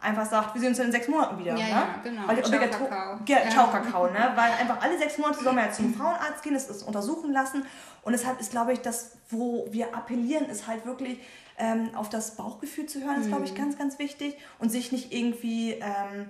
[0.00, 1.52] einfach sagt, wir sehen uns in sechs Monaten wieder.
[1.56, 1.70] Ja, ne?
[1.70, 2.22] ja, genau.
[2.26, 3.20] Weil die Ciao, Kakao.
[3.26, 3.50] Ja, Ja.
[3.50, 4.32] Ciao Kakao, ne?
[4.34, 7.64] Weil einfach alle sechs Monate soll man ja zum Frauenarzt gehen, das ist untersuchen lassen.
[8.02, 11.20] Und deshalb ist, glaube ich, das, wo wir appellieren, ist halt wirklich
[11.58, 13.56] ähm, auf das Bauchgefühl zu hören, ist, glaube ich, Mhm.
[13.58, 14.36] ganz, ganz wichtig.
[14.58, 16.28] Und sich nicht irgendwie ähm,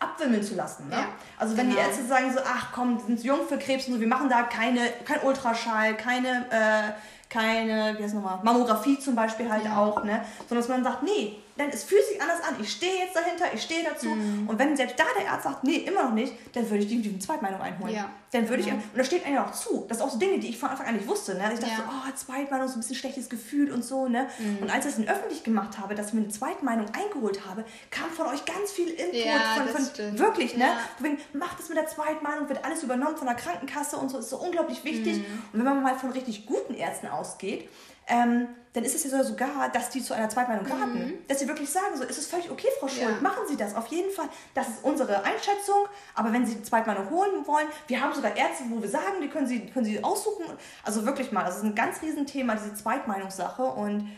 [0.00, 0.88] abwimmeln zu lassen.
[0.88, 0.96] Ne?
[0.96, 1.06] Ja,
[1.38, 1.86] also wenn die genau.
[1.86, 4.28] Ärzte sagen so, ach komm, die sind zu jung für Krebs und so, wir machen
[4.28, 6.92] da keine, kein Ultraschall, keine, äh,
[7.28, 9.78] keine, wie heißt nochmal, Mammographie zum Beispiel halt Ja.
[9.78, 10.24] auch, ne?
[10.48, 12.56] Sondern dass man sagt, nee, denn es fühlt sich anders an.
[12.60, 14.06] Ich stehe jetzt dahinter, ich stehe dazu.
[14.08, 14.48] Mhm.
[14.48, 17.12] Und wenn selbst da der Arzt sagt, nee, immer noch nicht, dann würde ich definitiv
[17.12, 17.94] eine Zweitmeinung einholen.
[17.94, 18.10] Ja.
[18.30, 18.78] Dann würde ich, Genau.
[18.92, 19.86] und das steht einem auch zu.
[19.88, 21.34] Das sind auch so Dinge, die ich von Anfang an nicht wusste.
[21.34, 21.50] Ne?
[21.54, 21.76] Ich dachte Ja.
[21.78, 24.06] so, oh, Zweitmeinung, so ein bisschen schlechtes Gefühl und so.
[24.06, 24.28] Ne?
[24.38, 24.58] Mhm.
[24.62, 27.64] Und als ich das dann öffentlich gemacht habe, dass ich mir eine Zweitmeinung eingeholt habe,
[27.90, 29.14] kam von euch ganz viel Input.
[29.24, 30.18] Ja, von, das von.
[30.18, 30.64] Wirklich, ne?
[30.64, 30.78] Ja.
[30.96, 34.18] Von wegen, Macht es mit der Zweitmeinung, wird alles übernommen von der Krankenkasse und so.
[34.18, 35.18] ist so unglaublich wichtig.
[35.18, 35.24] Mhm.
[35.52, 37.68] Und wenn man mal von richtig guten Ärzten ausgeht,
[38.08, 41.14] ähm, dann ist es ja sogar, dass die zu einer Zweitmeinung raten.
[41.26, 43.14] Dass sie wirklich sagen, so, es ist völlig okay, Frau Schuld, Mhm.
[43.14, 43.20] Ja.
[43.22, 44.28] machen Sie das, auf jeden Fall.
[44.54, 48.64] Das ist unsere Einschätzung, aber wenn Sie die Zweitmeinung holen wollen, wir haben sogar Ärzte,
[48.68, 50.44] wo wir sagen, die können Sie, können Sie aussuchen.
[50.84, 54.08] Also wirklich mal, das ist ein ganz Riesenthema, diese Zweitmeinungssache und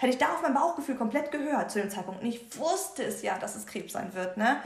[0.00, 3.20] hätte ich da auf mein Bauchgefühl komplett gehört zu dem Zeitpunkt und ich wusste es
[3.20, 4.56] ja, dass es Krebs sein wird, ne?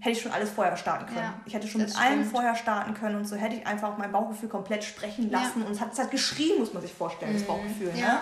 [0.00, 1.18] hätte ich schon alles vorher starten können.
[1.18, 1.24] Mhm.
[1.24, 2.30] Ja, ich hätte schon mit allem stimmt.
[2.32, 5.40] vorher starten können und so hätte ich einfach mein Bauchgefühl komplett sprechen Ja.
[5.40, 8.06] lassen und es hat, es hat geschrien, muss man sich vorstellen, das Bauchgefühl, Ja.
[8.06, 8.18] ne?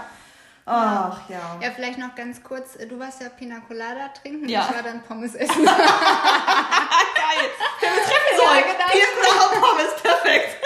[0.67, 1.59] Ach ja.
[1.61, 4.67] Ja, vielleicht noch ganz kurz, du warst ja Pina Colada trinken, Ja.
[4.71, 5.65] ich war dann Pommes essen.
[5.65, 5.75] Geil.
[7.81, 8.65] Wir treffen sollen.
[8.65, 8.91] genau.
[8.93, 10.57] Hier ist noch Pommes, perfekt.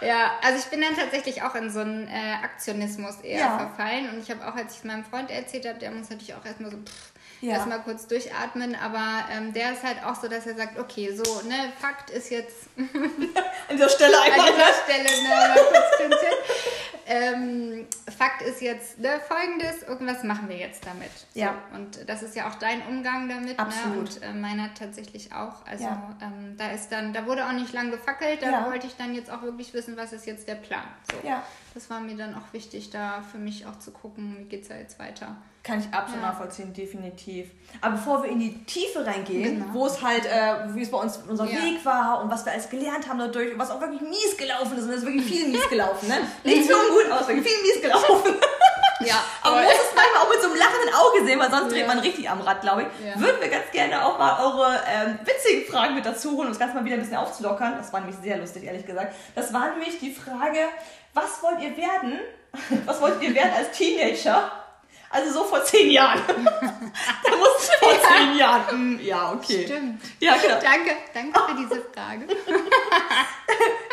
[0.00, 3.58] Ja, also ich bin dann tatsächlich auch in so einen äh, Aktionismus eher Ja.
[3.58, 4.10] verfallen.
[4.10, 6.44] Und ich habe auch, als ich es meinem Freund erzählt habe, der muss natürlich auch
[6.44, 7.54] erstmal so pff, Ja.
[7.54, 8.76] erstmal kurz durchatmen.
[8.76, 12.30] Aber ähm, der ist halt auch so, dass er sagt, okay, so, ne, Fakt ist
[12.30, 14.46] jetzt An dieser Stelle an einfach.
[14.46, 15.54] dieser Stelle ne, mal
[16.08, 16.20] kurz.
[17.08, 21.10] ähm, Fakt ist jetzt ne, folgendes, irgendwas machen wir jetzt damit.
[21.32, 21.54] So, Ja.
[21.74, 23.58] Und das ist ja auch dein Umgang damit.
[23.58, 23.94] Absolut.
[23.96, 23.98] Ne?
[24.00, 25.64] Und äh, meiner tatsächlich auch.
[25.66, 26.16] Also Ja.
[26.22, 28.66] ähm, da ist dann, da wurde auch nicht lang gefackelt, da Ja.
[28.66, 30.84] wollte ich dann jetzt auch wirklich wissen, was ist jetzt der Plan.
[31.10, 31.26] So.
[31.26, 31.42] Ja.
[31.74, 34.68] Das war mir dann auch wichtig, da für mich auch zu gucken, wie geht es
[34.68, 35.36] da jetzt weiter.
[35.62, 36.28] Kann ich absolut Ja.
[36.30, 37.48] nachvollziehen, definitiv.
[37.80, 39.74] Aber bevor wir in die Tiefe reingehen, Genau.
[39.74, 41.62] wo es halt, äh, wie es bei uns unser Ja.
[41.62, 44.78] Weg war und was wir alles gelernt haben dadurch und was auch wirklich mies gelaufen
[44.78, 46.16] ist, und es ist wirklich viel mies gelaufen, ne?
[46.44, 48.34] Nichts für ungut aus, wirklich viel mies gelaufen.
[49.00, 51.70] Ja, Aber muss es mal mal auch mit so einem lachenden Auge sehen, weil sonst
[51.72, 53.06] dreht man richtig am Rad, glaube ich.
[53.06, 53.20] Ja.
[53.20, 56.58] Würden wir ganz gerne auch mal eure ähm, witzigen Fragen mit dazu holen, um das
[56.58, 57.76] Ganze mal wieder ein bisschen aufzulockern.
[57.78, 59.14] Das war nämlich sehr lustig, ehrlich gesagt.
[59.36, 60.58] Das war nämlich die Frage,
[61.22, 62.20] was wollt ihr werden?
[62.86, 64.50] Was wollt ihr werden als Teenager?
[65.10, 66.22] Also so vor zehn Jahren.
[66.26, 68.96] da musst du vor zehn Jahren.
[68.96, 69.64] Mm, ja, okay.
[69.64, 70.02] Stimmt.
[70.20, 70.58] Ja, genau.
[70.60, 72.26] Danke, danke für diese Frage.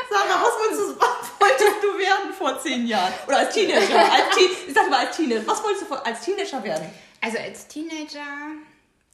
[0.09, 3.13] Sarah, was wolltest, du, was wolltest du werden vor zehn Jahren?
[3.27, 3.99] Oder als Teenager?
[3.99, 5.47] Als Teen, ich sag mal als Teenager.
[5.47, 6.89] Was wolltest du als Teenager werden?
[7.21, 8.19] Also als Teenager,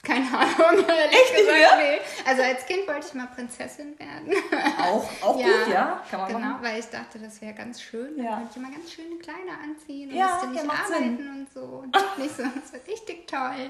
[0.04, 1.70] keine Ahnung, Echt nicht mehr?
[1.78, 2.00] nee.
[2.28, 4.34] Also als Kind wollte ich mal Prinzessin werden.
[4.80, 5.46] Auch, auch Ja.
[5.48, 6.02] gut, ja?
[6.10, 6.64] Kann man Genau, machen.
[6.64, 8.16] weil ich dachte, das wäre ganz schön.
[8.18, 8.32] Dann Ja.
[8.38, 11.30] wollte ich immer ganz schöne Kleider anziehen und Ja, musste ja, nicht arbeiten Sinn.
[11.30, 11.62] und so.
[11.84, 13.70] Und nicht so, das war richtig toll.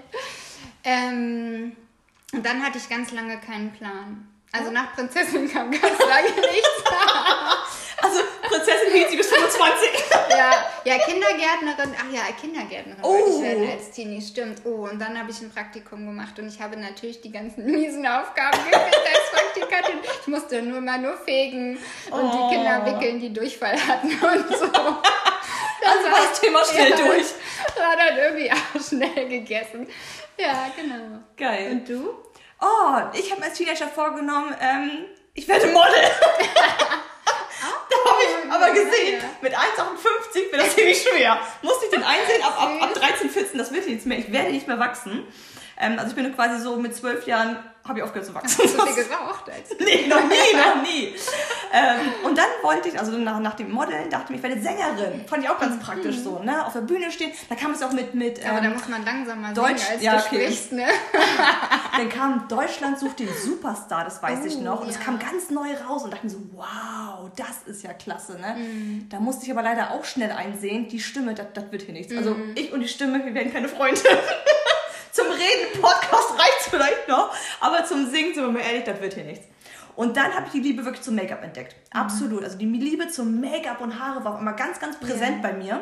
[0.83, 1.75] Ähm,
[2.33, 4.27] und dann hatte ich ganz lange keinen Plan.
[4.53, 6.83] Also nach Prinzessin kam ganz lange nichts.
[8.11, 9.89] Also, Prinzessin Hezi bis 25.
[10.31, 10.51] Ja,
[10.85, 13.09] ja, Kindergärtnerin, ach ja, Kindergärtnerin Oh.
[13.13, 14.61] wollte ich werden als Teenie, stimmt.
[14.65, 18.05] Oh, und dann habe ich ein Praktikum gemacht und ich habe natürlich die ganzen miesen
[18.07, 19.99] Aufgaben gekriegt als Praktikantin.
[20.21, 21.77] Ich musste nur mal nur fegen
[22.09, 22.49] und Oh.
[22.49, 24.65] die Kinder wickeln, die Durchfall hatten und so.
[24.65, 26.95] Also war das Thema schnell Ja.
[26.95, 27.25] durch.
[27.77, 29.87] War dann irgendwie auch schnell gegessen.
[30.37, 31.19] Ja, genau.
[31.37, 31.71] Geil.
[31.71, 32.09] Und du?
[32.61, 34.91] Oh, ich habe mir als Teenager vorgenommen, ähm,
[35.33, 35.93] ich werde Model.
[38.61, 39.29] aber gesehen, ja.
[39.41, 41.39] mit 1,58 wird das ziemlich schwer.
[41.61, 44.19] Musste ich den einsehen, ab, ab, ab 13, 14, das wird nichts mehr.
[44.19, 45.25] Ich werde nicht mehr wachsen.
[45.79, 48.61] Ähm, also ich bin quasi so mit 12 Jahren, habe ich aufgehört zu wachsen.
[48.63, 49.49] Hast du viel geraucht?
[49.49, 51.15] Als Nee, noch nie, noch nie.
[51.73, 55.25] ähm, und dann wollte ich, also nach, nach dem Modeln, dachte ich, ich werde Sängerin.
[55.27, 56.65] Fand ich auch ganz praktisch so, ne?
[56.65, 57.31] Auf der Bühne stehen.
[57.49, 60.03] Da kam es auch mit, mit aber da ähm, muss man langsamer Deutsch- singen, als
[60.03, 60.35] ja, du okay.
[60.45, 60.85] sprichst, ne?
[61.97, 64.81] dann kam Deutschland sucht den Superstar, das weiß ich Oh, noch.
[64.81, 65.01] Und es ja.
[65.01, 68.55] kam ganz neu raus und dachte mir so, wow, das ist ja klasse, ne?
[68.57, 69.07] Mhm.
[69.09, 72.15] Da musste ich aber leider auch schnell einsehen, die Stimme, das, wird hier nichts.
[72.15, 72.51] Also Mhm.
[72.55, 74.01] ich und die Stimme, wir werden keine Freunde.
[75.11, 79.13] zum Reden, Podcast reicht vielleicht noch, aber zum Singen, sind wir mal ehrlich, das wird
[79.13, 79.45] hier nichts.
[79.95, 81.75] Und dann habe ich die Liebe wirklich zum Make-up entdeckt.
[81.93, 81.99] Mhm.
[81.99, 82.43] Absolut.
[82.43, 85.49] Also die Liebe zum Make-up und Haare war auch immer ganz, ganz präsent Ja.
[85.49, 85.81] bei mir.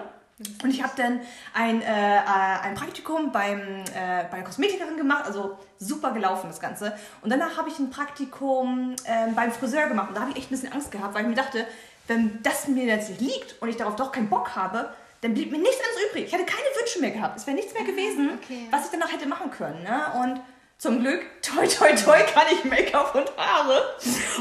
[0.64, 1.20] Und ich habe dann
[1.54, 2.22] ein, äh, äh,
[2.64, 6.94] ein Praktikum beim, äh, bei einer Kosmetikerin gemacht, also super gelaufen das Ganze.
[7.22, 10.08] Und danach habe ich ein Praktikum ähm, beim Friseur gemacht.
[10.10, 11.68] Und da habe ich echt ein bisschen Angst gehabt, weil ich mir dachte,
[12.08, 15.52] wenn das mir jetzt nicht liegt und ich darauf doch keinen Bock habe, dann blieb
[15.52, 16.26] mir nichts anderes übrig.
[16.28, 17.38] Ich hatte keine Wünsche mehr gehabt.
[17.38, 18.68] Es wäre nichts mehr gewesen, Ah, okay.
[18.72, 19.84] was ich danach hätte machen können.
[19.84, 20.02] Ne?
[20.22, 20.42] Und
[20.80, 23.84] zum Glück, toi, toi, toi, kann ich Make-up und Haare.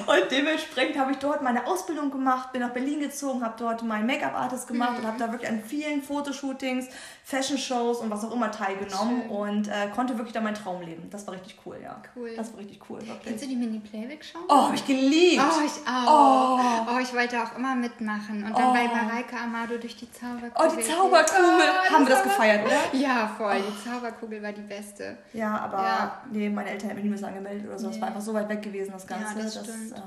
[0.07, 4.07] Und dementsprechend habe ich dort meine Ausbildung gemacht, bin nach Berlin gezogen, habe dort meinen
[4.07, 4.99] Make-up-Artist gemacht Mhm.
[4.99, 6.87] und habe da wirklich an vielen Fotoshootings,
[7.25, 9.31] Fashion-Shows und was auch immer teilgenommen Schön.
[9.31, 11.11] und äh, konnte wirklich da meinen Traum leben.
[11.11, 12.01] Das war richtig cool, ja.
[12.15, 12.31] Cool.
[12.37, 13.41] Das war richtig cool, Kennst wirklich.
[13.41, 14.39] du die Mini-Playback-Show?
[14.49, 15.43] Oh, habe ich geliebt.
[15.45, 16.61] Oh, ich auch.
[16.95, 16.99] Oh.
[17.01, 18.45] ich wollte auch immer mitmachen.
[18.45, 18.73] Und dann Oh.
[18.73, 20.53] bei Mareike Amado durch die Zauberkugel.
[20.57, 21.69] Oh, die Zauberkugel.
[21.91, 22.97] Oh, Haben wir das gefeiert, oder?
[22.99, 23.57] Ja, voll.
[23.61, 25.19] Die Zauberkugel war die beste.
[25.33, 26.21] Ja, aber Ja.
[26.31, 27.87] Nee, meine Eltern hätten mich niemals angemeldet oder so.
[27.89, 28.01] Das Nee.
[28.03, 29.37] war einfach so weit weg gewesen, das Ganze.
[29.39, 29.93] Ja, das stimmt.
[29.93, 30.01] äh,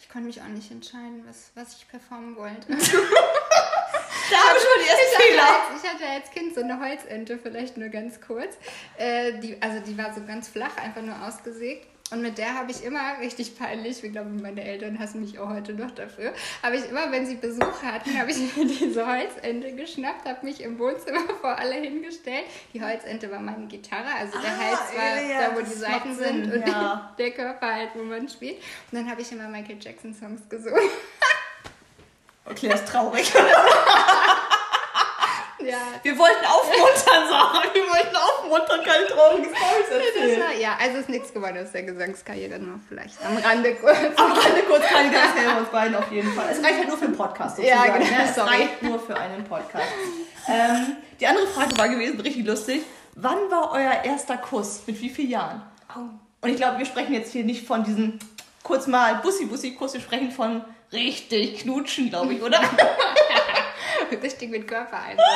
[0.00, 2.66] Ich konnte mich auch nicht entscheiden, was, was ich performen wollte.
[2.68, 2.88] da habe
[4.58, 5.42] ich schon die ersten Ich Fehler.
[5.42, 8.56] hatte, als, ich hatte als Kind so eine Holzente, vielleicht nur ganz kurz.
[8.96, 11.88] Äh, die, also die war so ganz flach, einfach nur ausgesägt.
[12.14, 15.48] Und mit der habe ich immer richtig peinlich, ich glaube, meine Eltern hassen mich auch
[15.48, 19.72] heute noch dafür, habe ich immer, wenn sie Besuch hatten, habe ich mir diese Holzente
[19.72, 22.44] geschnappt, habe mich im Wohnzimmer vor alle hingestellt.
[22.72, 26.14] Die Holzente war meine Gitarre, also der Ah, Hals war ja, da, wo die Sinn,
[26.16, 27.12] sind und ja.
[27.18, 28.58] der Körper halt, wo man spielt.
[28.92, 30.78] Und dann habe ich immer Michael Jackson Songs gesungen.
[32.44, 33.32] Okay, das ist traurig.
[35.64, 37.62] Ja, Wir wollten aufmuntern, Sarah.
[37.72, 38.33] Wir wollten aufmuntern,
[38.84, 40.40] keine traurigen Storys Das erzählen.
[40.40, 43.96] war, ja, also ist nichts geworden aus der Gesangskarriere, nur vielleicht am Rande kurz.
[44.16, 46.46] Am Rande kurz keine Gedanken uns beiden auf jeden Fall.
[46.50, 47.86] Es reicht halt nur für einen Podcast sozusagen.
[47.88, 48.24] Ja, genau, ne?
[48.28, 48.48] Es sorry.
[48.48, 49.88] reicht nur für einen Podcast.
[50.48, 52.82] ähm, die andere Frage war gewesen, richtig lustig.
[53.16, 54.82] Wann war euer erster Kuss?
[54.86, 55.62] Mit wie vielen Jahren?
[56.40, 58.18] Und ich glaube, wir sprechen jetzt hier nicht von diesem
[58.62, 62.60] kurz mal Bussi-Bussi-Kuss, wir sprechen von richtig knutschen, glaube ich, oder?
[64.22, 65.26] Richtig mit Körpereinsatz.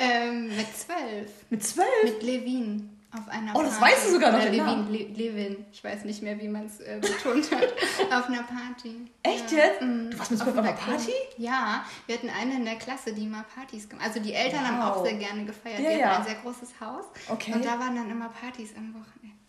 [0.00, 1.30] ähm, mit zwölf.
[1.50, 1.86] Mit zwölf?
[2.04, 3.94] Mit Levin auf einer Oh, das Party.
[3.94, 4.90] weißt du sogar noch, Oder Levin.
[4.90, 5.66] Le Levin.
[5.70, 7.62] Ich weiß nicht mehr, wie man es äh, betont hat.
[8.12, 9.06] auf einer Party.
[9.22, 9.58] Echt ja.
[9.58, 9.82] jetzt?
[9.82, 10.10] Mhm.
[10.10, 10.72] Du warst mit auf einer.
[10.72, 11.12] Party?
[11.36, 14.78] Ja, wir hatten eine in der Klasse, die immer Partys gemacht Also die Eltern haben
[14.78, 14.96] Wow.
[14.96, 15.80] auch sehr gerne gefeiert.
[15.80, 16.06] Ja, wir ja.
[16.08, 17.04] hatten ein sehr großes Haus.
[17.28, 17.52] Okay.
[17.52, 19.41] Und da waren dann immer Partys am Wochenende.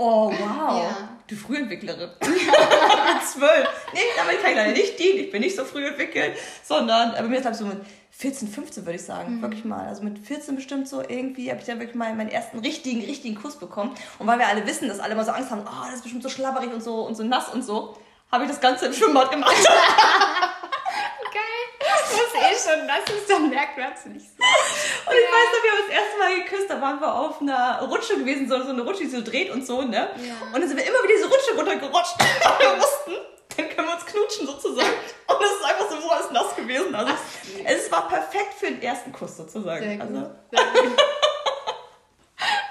[0.00, 0.38] Oh, wow.
[0.38, 1.08] Ja.
[1.26, 2.08] Du Frühentwicklerin.
[2.20, 2.30] mit
[3.26, 3.68] zwölf.
[3.92, 5.18] Nee, damit kann ich leider nicht dienen.
[5.18, 7.80] Ich bin nicht so früh entwickelt, sondern äh, bei mir ist ich so mit
[8.12, 9.42] 14, 15 würde ich sagen.
[9.42, 9.86] Wirklich mal.
[9.86, 13.34] Also mit 14 bestimmt so irgendwie habe ich dann wirklich mal meinen ersten richtigen, richtigen
[13.34, 13.94] Kuss bekommen.
[14.18, 16.22] Und weil wir alle wissen, dass alle immer so Angst haben, oh, das ist bestimmt
[16.22, 17.96] so schlabberig und so und so nass und so,
[18.30, 19.54] habe ich das Ganze im Schwimmbad gemacht.
[22.10, 24.42] Ich muss eh so nass ist, dann merkt man es nicht so.
[24.42, 27.82] Und ich weiß noch, wir haben das erste Mal geküsst, da waren wir auf einer
[27.82, 30.10] Rutsche gewesen, so, so eine Rutsche, die so dreht und so, ne?
[30.16, 30.34] Ja.
[30.52, 32.14] Und dann sind wir immer wieder diese Rutsche runtergerutscht.
[32.18, 33.12] Und wir wussten,
[33.56, 34.92] dann können wir uns knutschen sozusagen.
[35.26, 36.94] Und es ist einfach so, so alles nass gewesen.
[36.94, 39.84] Also Ach, es war perfekt für den ersten Kuss sozusagen.
[39.84, 40.06] Sehr gut.
[40.06, 40.98] Also, Sehr gut.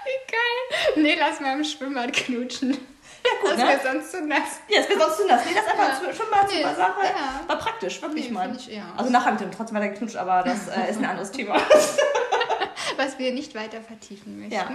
[0.06, 1.04] Wie geil.
[1.04, 2.78] Nee, lass mal im Schwimmbad knutschen.
[3.27, 3.67] Ja, gut, Das ne?
[3.67, 4.59] wäre sonst zu nass.
[4.69, 5.41] Ja, es wäre sonst zu nass.
[5.45, 6.13] Nee, das einfach Ja.
[6.13, 6.99] schon mal Nee, super Sache.
[7.03, 7.47] ja.
[7.47, 8.55] War praktisch, wirklich Nee, mal.
[8.55, 8.83] ich, ja.
[8.95, 11.55] Also nachher mit dem trotzdem weiter geknutscht, aber das äh, ist ein anderes Thema.
[12.97, 14.53] Was wir nicht weiter vertiefen möchten.
[14.55, 14.69] Ja.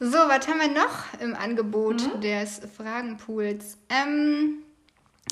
[0.00, 2.20] So, was haben wir noch im Angebot Mhm.
[2.20, 3.78] des Fragenpools?
[3.88, 4.62] Ähm,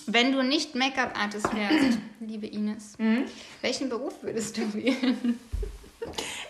[0.07, 3.25] wenn du nicht Make-up-Artist wärst, liebe Ines, Mhm.
[3.63, 5.39] welchen Beruf würdest du wählen?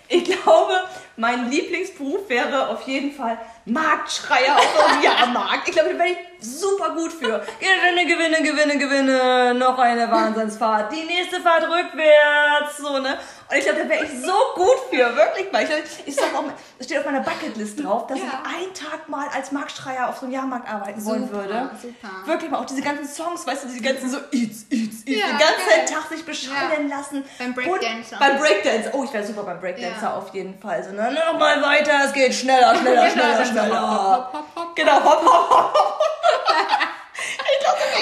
[0.09, 0.75] Ich glaube,
[1.17, 5.69] mein Lieblingsberuf wäre auf jeden Fall Marktschreier auf dem Jahrmarkt.
[5.69, 7.45] Ich glaube, da wäre ich super gut für.
[7.61, 9.55] Gewinne, Gewinne, Gewinne, Gewinne.
[9.55, 10.93] Noch eine Wahnsinnsfahrt.
[10.93, 12.79] Die nächste Fahrt rückwärts.
[12.79, 13.19] So, ne?
[13.51, 15.17] Und ich glaube, da wäre ich so gut für.
[15.17, 15.63] Wirklich mal.
[15.63, 16.45] Ich, glaub, ich sag auch,
[16.79, 18.25] das steht auf meiner Bucketlist drauf, dass Ja.
[18.45, 21.71] ich einen Tag mal als Marktschreier auf so einem Jahrmarkt arbeiten wollen Super, würde.
[21.81, 22.09] super.
[22.27, 25.05] Wirklich mal auch diese ganzen Songs, weißt du, diese ganzen so Eats, Eats, Eats.
[25.07, 25.85] Ja, den ganzen geil.
[25.93, 27.25] Tag sich beschallen lassen.
[27.39, 28.17] Beim Breakdancer.
[28.19, 28.91] Beim Breakdance.
[28.93, 30.15] Oh, ich wäre super beim Breakdancer Ja.
[30.15, 30.83] auf jeden Fall.
[30.85, 31.13] So, ne?
[31.33, 33.56] Noch mal weiter, es geht schneller, schneller, schneller, dann so schneller.
[33.63, 34.77] Hopp, hopp, hopp, hopp.
[34.77, 35.75] Genau, hopp, hopp, hopp.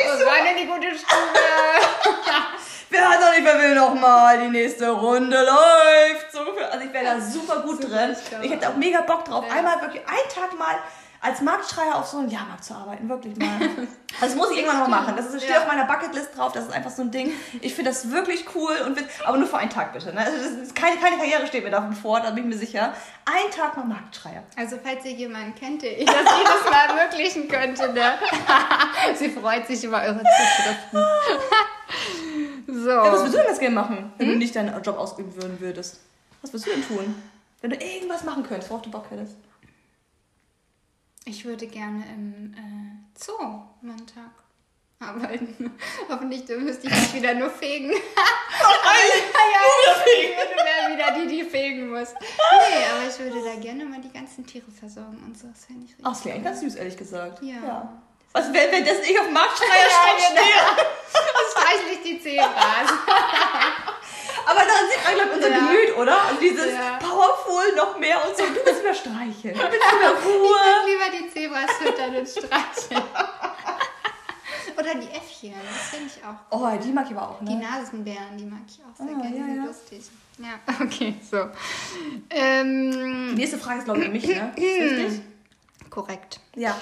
[0.07, 1.41] Was war denn die gute Stimme?
[2.91, 4.39] Wer hat noch nicht, wer will noch mal?
[4.39, 6.33] Die nächste Runde läuft.
[6.33, 6.41] So.
[6.71, 8.15] Also ich wäre da super gut drin.
[8.17, 10.77] ich glaube Ich hätte auch mega Bock drauf, einmal wirklich einen Tag mal
[11.25, 13.09] als Marktschreier auf so einem Jahrmarkt zu arbeiten.
[13.09, 13.49] Wirklich mal.
[14.21, 15.15] Das muss ich irgendwann noch machen.
[15.17, 15.63] Das ist, steht Ja.
[15.63, 16.53] auf meiner Bucketlist drauf.
[16.53, 17.33] Das ist einfach so ein Ding.
[17.63, 18.71] Ich finde das wirklich cool.
[18.87, 20.15] und will- Aber nur für einen Tag bitte.
[20.15, 20.21] Ne?
[20.21, 22.95] Also das ist keine, keine Karriere steht mir davon vor, da bin ich mir sicher.
[23.25, 24.45] Ein Tag mal Marktschreier.
[24.57, 28.19] Also, falls ihr jemanden kennt, der ihr das jedes Mal ermöglichen könnte, ne?
[29.17, 31.01] Sie freut sich über eure Zuschriften.
[32.85, 32.91] so.
[32.91, 35.59] Ja, was würdest du denn jetzt gerne machen, wenn du nicht deinen Job ausüben würden
[35.61, 35.99] würdest?
[36.43, 37.23] Was würdest du denn tun?
[37.63, 39.35] Wenn du irgendwas machen könntest, worauf du Bock hättest?
[41.27, 43.39] Ich würde gerne im äh, Zoo
[44.13, 44.45] Tag
[45.01, 45.79] arbeiten.
[46.09, 47.91] Hoffentlich müsste ich nicht wieder nur fegen.
[47.93, 47.99] ja,
[50.07, 52.13] ich wäre wieder die, die fegen muss.
[52.13, 55.49] Nee, aber ich würde da gerne mal die ganzen Tiere versorgen und so.
[55.49, 56.07] Das fände ich richtig.
[56.07, 57.43] Ach, das eigentlich ganz süß, ehrlich gesagt.
[57.43, 58.03] Ja.
[58.33, 60.43] Was, wenn, wenn das ich auf Marktschreier Ja, genau.
[60.43, 60.87] stehe?
[61.13, 62.93] Das streichle ich die Zebras.
[64.47, 65.59] Aber daran sieht man, glaube ich, unser Ja.
[65.67, 66.23] Gemüt, oder?
[66.25, 66.99] Also dieses Ja.
[66.99, 68.45] powerful noch mehr und so.
[68.45, 69.55] Du willst mehr streicheln.
[69.55, 70.41] Du willst mehr Ich Ruhe.
[70.41, 73.03] würde lieber die Zebras füttern und streicheln.
[74.77, 76.35] Oder die Äffchen, das finde ich auch.
[76.51, 77.63] Oh, die mag ich aber auch, Die ne?
[77.63, 79.65] Nasenbären, die mag ich auch sehr Ah, gerne, die ja, sind ja.
[79.65, 80.03] lustig.
[80.39, 81.45] Ja, okay, so.
[81.45, 84.53] Die Ähm, nächste Frage ist, glaube ich, an mich, ne?
[84.57, 85.23] Ist richtig?
[85.91, 86.41] korrekt.
[86.57, 86.77] Ja.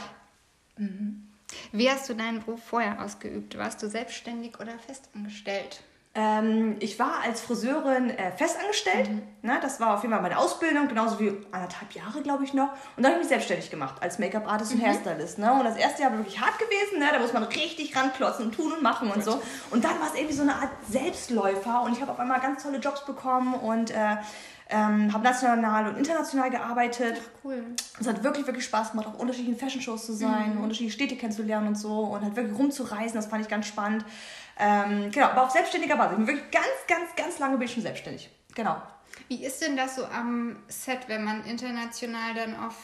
[1.73, 3.59] Wie hast du deinen Beruf vorher ausgeübt?
[3.59, 5.83] Warst du selbstständig oder festangestellt?
[6.15, 9.09] Ähm, ich war als Friseurin äh, festangestellt.
[9.41, 9.59] Ne?
[9.63, 12.69] Das war auf jeden Fall meine Ausbildung, genauso wie anderthalb Jahre, glaube ich, noch.
[12.97, 15.39] Und dann habe ich mich selbstständig gemacht als Make-up-Artist und Hairstylist.
[15.39, 15.51] Ne?
[15.51, 16.99] Und das erste Jahr war wirklich hart gewesen.
[16.99, 17.07] Ne?
[17.11, 19.41] Da muss man richtig ranklotzen und tun und machen und so.
[19.71, 21.83] Und dann war es irgendwie so eine Art Selbstläufer.
[21.83, 24.17] Und ich habe auf einmal ganz tolle Jobs bekommen und äh,
[24.73, 27.21] ähm, habe national und international gearbeitet.
[27.45, 27.65] Cool.
[28.01, 31.75] Es hat wirklich, wirklich Spaß gemacht, auf unterschiedlichen Fashion-Shows zu sein, unterschiedliche Städte kennenzulernen und
[31.77, 34.05] so und halt wirklich rumzureisen, das fand ich ganz spannend.
[34.59, 36.13] Ähm, genau, aber auf selbstständiger Basis.
[36.13, 38.31] Ich bin wirklich ganz, ganz, ganz lange bin ich schon selbstständig.
[38.55, 38.81] Genau.
[39.29, 42.75] Wie ist denn das so am Set, wenn man international dann auf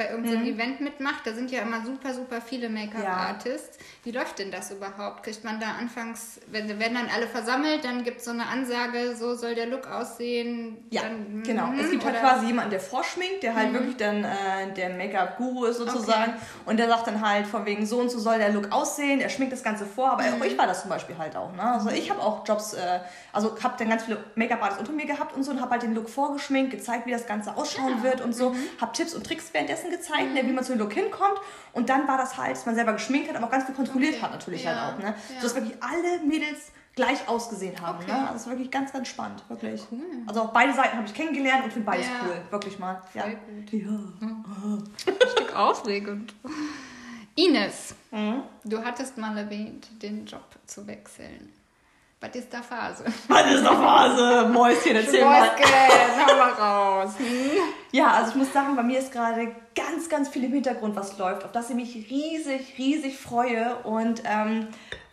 [0.00, 1.26] bei irgendeinem Event mitmacht?
[1.26, 3.78] Da sind ja immer super, super viele Make-up-Artists.
[4.02, 5.22] Wie läuft denn das überhaupt?
[5.22, 9.14] Kriegt man da anfangs, wenn werden dann alle versammelt, dann gibt es so eine Ansage,
[9.14, 10.78] so soll der Look aussehen?
[10.88, 11.66] Ja, dann, genau.
[11.66, 15.66] mhm, Es gibt halt quasi jemanden, der vorschminkt, der halt wirklich dann äh, der Make-up-Guru
[15.66, 16.32] ist sozusagen.
[16.64, 19.20] Und der sagt dann halt von wegen so und so soll der Look aussehen.
[19.20, 20.12] Er schminkt das Ganze vor.
[20.12, 21.52] Aber auch ich war das zum Beispiel halt auch.
[21.52, 21.62] Ne?
[21.62, 23.00] Also ich habe auch Jobs, äh,
[23.34, 25.94] also habe dann ganz viele Make-up-Artists unter mir gehabt und so und habe halt den
[25.94, 28.54] Look vorgeschminkt, gezeigt, wie das Ganze ausschauen wird und so.
[28.80, 31.38] Habe Tipps und Tricks währenddessen gezeigt, ne, wie man zu dem Look hinkommt.
[31.72, 34.14] Und dann war das halt, dass man selber geschminkt hat, aber auch ganz viel kontrolliert
[34.14, 34.22] Okay.
[34.22, 34.98] hat natürlich Ja, halt auch.
[34.98, 35.06] Ne?
[35.08, 35.40] ja.
[35.40, 37.98] So dass wirklich alle Mädels gleich ausgesehen haben.
[38.02, 38.10] Okay.
[38.12, 38.18] Ne?
[38.20, 39.82] Also das ist wirklich ganz, ganz spannend, wirklich.
[39.92, 40.00] Cool.
[40.26, 42.12] Also auch beide Seiten habe ich kennengelernt und finde beides Ja.
[42.26, 42.40] cool.
[42.50, 43.00] Wirklich mal.
[43.14, 43.22] Ja.
[43.22, 43.72] Voll gut.
[43.72, 43.88] Ja.
[44.20, 46.34] Ein Stück aufregend.
[47.36, 48.42] Ines, Mhm.
[48.64, 51.52] du hattest mal erwähnt, den Job zu wechseln.
[52.22, 53.04] Was ist da Phase?
[53.28, 54.46] Was ist noch Phase?
[54.48, 55.40] Mäuschen, erzähl mal.
[55.40, 57.14] Mäuschen, hau mal raus.
[57.16, 57.26] Hm?
[57.92, 61.16] Ja, also ich muss sagen, bei mir ist gerade ganz, ganz viel im Hintergrund, was
[61.16, 63.74] läuft, auf das ich mich riesig, riesig freue.
[63.84, 64.68] Und ähm,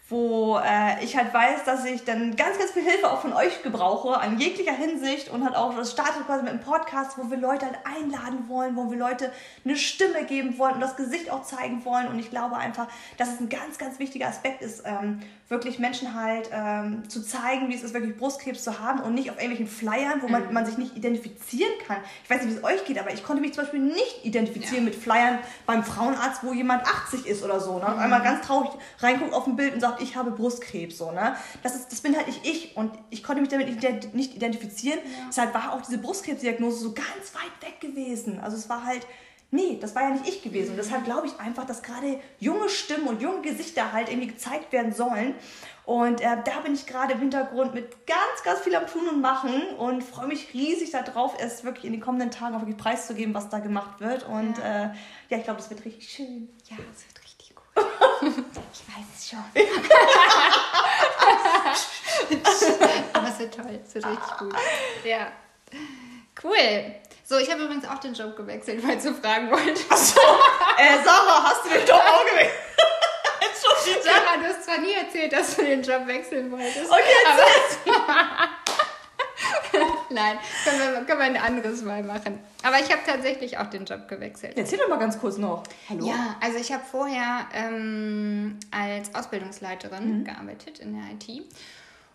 [0.10, 3.62] wo äh, ich halt weiß, dass ich dann ganz, ganz viel Hilfe auch von euch
[3.62, 7.38] gebrauche, an jeglicher Hinsicht und halt auch, das startet quasi mit einem Podcast, wo wir
[7.38, 9.34] Leute halt einladen wollen, wo wir Leute
[9.66, 12.88] eine Stimme geben wollen und das Gesicht auch zeigen wollen und ich glaube einfach,
[13.18, 17.70] dass es ein ganz, ganz wichtiger Aspekt ist, ähm, wirklich Menschen halt ähm, zu zeigen,
[17.70, 20.54] wie es ist, wirklich Brustkrebs zu haben und nicht auf irgendwelchen Flyern, wo man, mhm.
[20.54, 21.98] man sich nicht identifizieren kann.
[22.24, 24.86] Ich weiß nicht, wie es euch geht, aber ich konnte mich zum Beispiel nicht identifizieren
[24.86, 24.92] ja.
[24.92, 27.80] mit Flyern beim Frauenarzt, wo jemand 80 ist oder so.
[27.80, 27.86] Ne?
[27.86, 28.00] Und mhm.
[28.00, 31.36] einmal ganz traurig reinguckt auf ein Bild und sagt, ich habe Brustkrebs, so, ne?
[31.64, 33.68] Das, ist, das bin halt nicht ich und ich konnte mich damit
[34.14, 35.00] nicht identifizieren.
[35.00, 35.26] Ja.
[35.30, 38.40] Deshalb war auch diese Brustkrebsdiagnose so ganz weit weg gewesen.
[38.42, 39.08] Also es war halt,
[39.52, 40.72] nee, das war ja nicht ich gewesen.
[40.72, 44.72] Und deshalb glaube ich einfach, dass gerade junge Stimmen und junge Gesichter halt irgendwie gezeigt
[44.72, 45.36] werden sollen.
[45.86, 49.22] Und äh, da bin ich gerade im Hintergrund mit ganz, ganz viel am Tun und
[49.22, 53.34] Machen und freue mich riesig darauf, es wirklich in den kommenden Tagen auch wirklich preiszugeben,
[53.34, 54.28] was da gemacht wird.
[54.28, 54.90] Und ja, äh,
[55.30, 56.50] ja ich glaube, das wird richtig schön.
[56.70, 57.64] Ja, es wird richtig gut.
[58.74, 59.40] ich weiß es schon.
[63.14, 64.54] Aber es wird toll, es wird richtig gut.
[65.06, 65.32] Ja.
[66.44, 66.98] Cool.
[67.30, 69.92] So, ich habe übrigens auch den Job gewechselt, falls du fragen wolltest.
[69.92, 70.22] Achso,
[70.78, 72.54] äh, Sarah, hast du den Job auch gewechselt?
[74.04, 76.90] Sarah, du hast zwar nie erzählt, dass du den Job wechseln wolltest.
[76.90, 77.44] Okay, aber
[80.10, 82.40] Nein, können wir, können wir ein anderes Mal machen.
[82.64, 84.54] Aber ich habe tatsächlich auch den Job gewechselt.
[84.56, 85.64] Erzähl doch mal ganz kurz noch.
[85.90, 86.08] Hallo?
[86.08, 90.24] Ja, also ich habe vorher ähm, als Ausbildungsleiterin mhm.
[90.24, 91.46] gearbeitet in der IT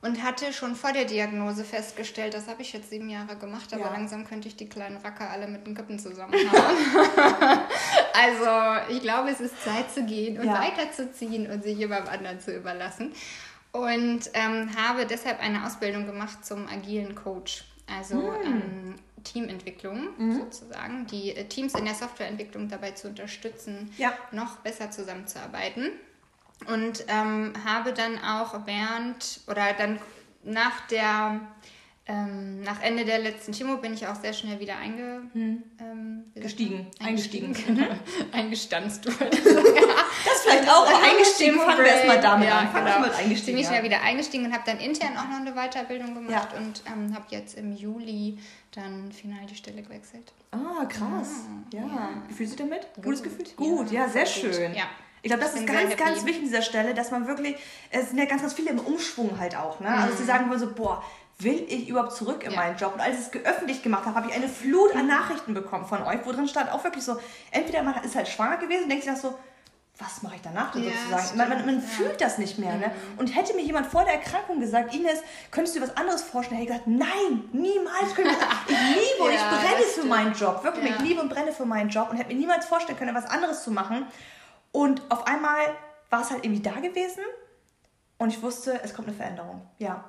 [0.02, 3.84] und hatte schon vor der Diagnose festgestellt, das habe ich jetzt sieben Jahre gemacht, aber
[3.84, 3.92] ja.
[3.92, 6.42] langsam könnte ich die kleinen Racker alle mit den Köppen zusammenhauen.
[8.12, 10.60] also ich glaube, es ist Zeit zu gehen und ja.
[10.60, 13.12] weiterzuziehen und sich jemandem anderen zu überlassen.
[13.70, 18.44] Und ähm, habe deshalb eine Ausbildung gemacht zum agilen Coach, also hm.
[18.44, 20.36] ähm, Teamentwicklung mhm.
[20.36, 24.12] sozusagen, die äh, Teams in der Softwareentwicklung dabei zu unterstützen, ja.
[24.32, 25.92] noch besser zusammenzuarbeiten
[26.66, 29.98] und ähm, habe dann auch während oder dann
[30.44, 31.40] nach der
[32.06, 35.62] ähm, nach Ende der letzten Chemo bin ich auch sehr schnell wieder einge, hm.
[35.78, 36.88] ähm, Eingestiegen.
[36.98, 37.52] Eingestiegen.
[37.52, 37.86] Genau.
[38.32, 39.30] Eingestanzt wurde.
[39.30, 40.84] das vielleicht auch.
[40.84, 42.74] Aber eingestiegen fangen wir erstmal damit ja, an.
[42.74, 43.00] Genau.
[43.06, 43.82] Mit eingestiegen, bin ich ja.
[43.84, 46.58] wieder eingestiegen und habe dann intern auch noch eine Weiterbildung gemacht ja.
[46.58, 48.36] und ähm, habe jetzt im Juli
[48.72, 50.32] dann final die Stelle gewechselt.
[50.50, 51.46] Ah, krass.
[51.72, 51.82] Ja.
[51.82, 52.08] ja.
[52.26, 52.88] Wie fühlst du damit?
[53.00, 53.44] Gutes Gefühl?
[53.56, 54.74] Gut, ja, sehr schön.
[54.74, 54.86] Ja.
[55.22, 57.56] Ich glaube, das ist ganz, ganz wichtig an dieser Stelle, dass man wirklich,
[57.90, 59.88] es sind ja ganz, ganz viele im Umschwung halt auch, ne?
[59.88, 60.26] Also sie mhm.
[60.26, 61.02] sagen immer so, boah,
[61.38, 62.56] will ich überhaupt zurück in ja.
[62.56, 62.94] meinen Job?
[62.94, 66.02] Und als ich es geöffentlich gemacht habe, habe ich eine Flut an Nachrichten bekommen von
[66.02, 67.18] euch, wo drin stand auch wirklich so,
[67.50, 69.38] entweder man ist halt schwanger gewesen und denkt sich das so,
[69.98, 71.38] was mache ich danach denn ja, sozusagen?
[71.38, 71.80] Man, man, man ja.
[71.82, 72.74] fühlt das nicht mehr.
[72.74, 72.88] Ne?
[72.88, 73.18] Mhm.
[73.18, 75.20] Und hätte mir jemand vor der Erkrankung gesagt, Ines,
[75.50, 76.60] könntest du dir was anderes vorstellen?
[76.60, 78.12] Hätte ich gesagt, nein, niemals.
[78.12, 78.18] Ich,
[78.68, 80.64] ich liebe und ich brenne für meinen Job.
[80.64, 83.26] Wirklich, ich liebe und brenne für meinen Job und hätte mir niemals vorstellen können, was
[83.26, 84.06] anderes zu machen.
[84.72, 85.60] Und auf einmal
[86.10, 87.22] war es halt irgendwie da gewesen
[88.18, 89.62] und ich wusste, es kommt eine Veränderung.
[89.78, 90.04] Ja.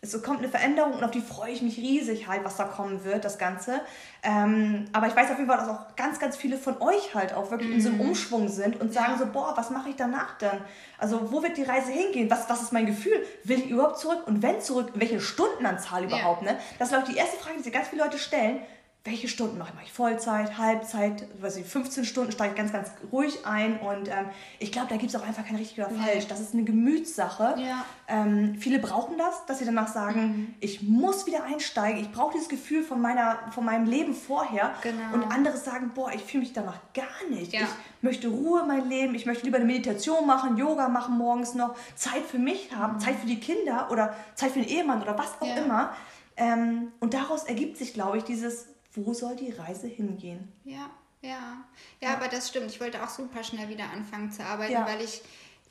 [0.00, 3.04] Es kommt eine Veränderung und auf die freue ich mich riesig halt, was da kommen
[3.04, 3.80] wird, das Ganze.
[4.22, 7.32] Ähm, aber ich weiß auf jeden Fall, dass auch ganz, ganz viele von euch halt
[7.32, 7.74] auch wirklich mm.
[7.74, 8.08] in so einem mhm.
[8.08, 9.18] Umschwung sind und sagen ja.
[9.18, 10.60] so, boah, was mache ich danach denn?
[10.98, 12.30] Also wo wird die Reise hingehen?
[12.30, 13.24] Was, was ist mein Gefühl?
[13.44, 14.26] Will ich überhaupt zurück?
[14.26, 16.42] Und wenn zurück, welche Stundenanzahl überhaupt?
[16.42, 16.52] Ja.
[16.52, 16.58] Ne?
[16.78, 18.60] Das ist, glaube ich, die erste Frage, die sich ganz viele Leute stellen
[19.04, 19.92] welche Stunden mache ich?
[19.92, 24.72] Vollzeit, Halbzeit, weiß ich, 15 Stunden steige ich ganz, ganz ruhig ein und ähm, ich
[24.72, 26.26] glaube, da gibt es auch einfach kein richtig oder falsch.
[26.26, 27.54] Das ist eine Gemütssache.
[27.58, 27.84] Ja.
[28.08, 30.54] Ähm, viele brauchen das, dass sie danach sagen, mhm.
[30.60, 35.12] ich muss wieder einsteigen, ich brauche dieses Gefühl von, meiner, von meinem Leben vorher genau.
[35.12, 37.52] und andere sagen, boah, ich fühle mich danach gar nicht.
[37.52, 37.60] Ja.
[37.60, 41.76] Ich möchte Ruhe mein Leben, ich möchte lieber eine Meditation machen, Yoga machen morgens noch,
[41.94, 43.00] Zeit für mich haben, mhm.
[43.00, 45.62] Zeit für die Kinder oder Zeit für den Ehemann oder was auch ja.
[45.62, 45.94] immer.
[46.38, 50.52] Ähm, und daraus ergibt sich, glaube ich, dieses wo soll die Reise hingehen?
[50.64, 50.90] Ja,
[51.20, 51.64] ja.
[52.00, 52.70] Ja, aber das stimmt.
[52.70, 54.86] Ich wollte auch super schnell wieder anfangen zu arbeiten, ja.
[54.86, 55.22] weil ich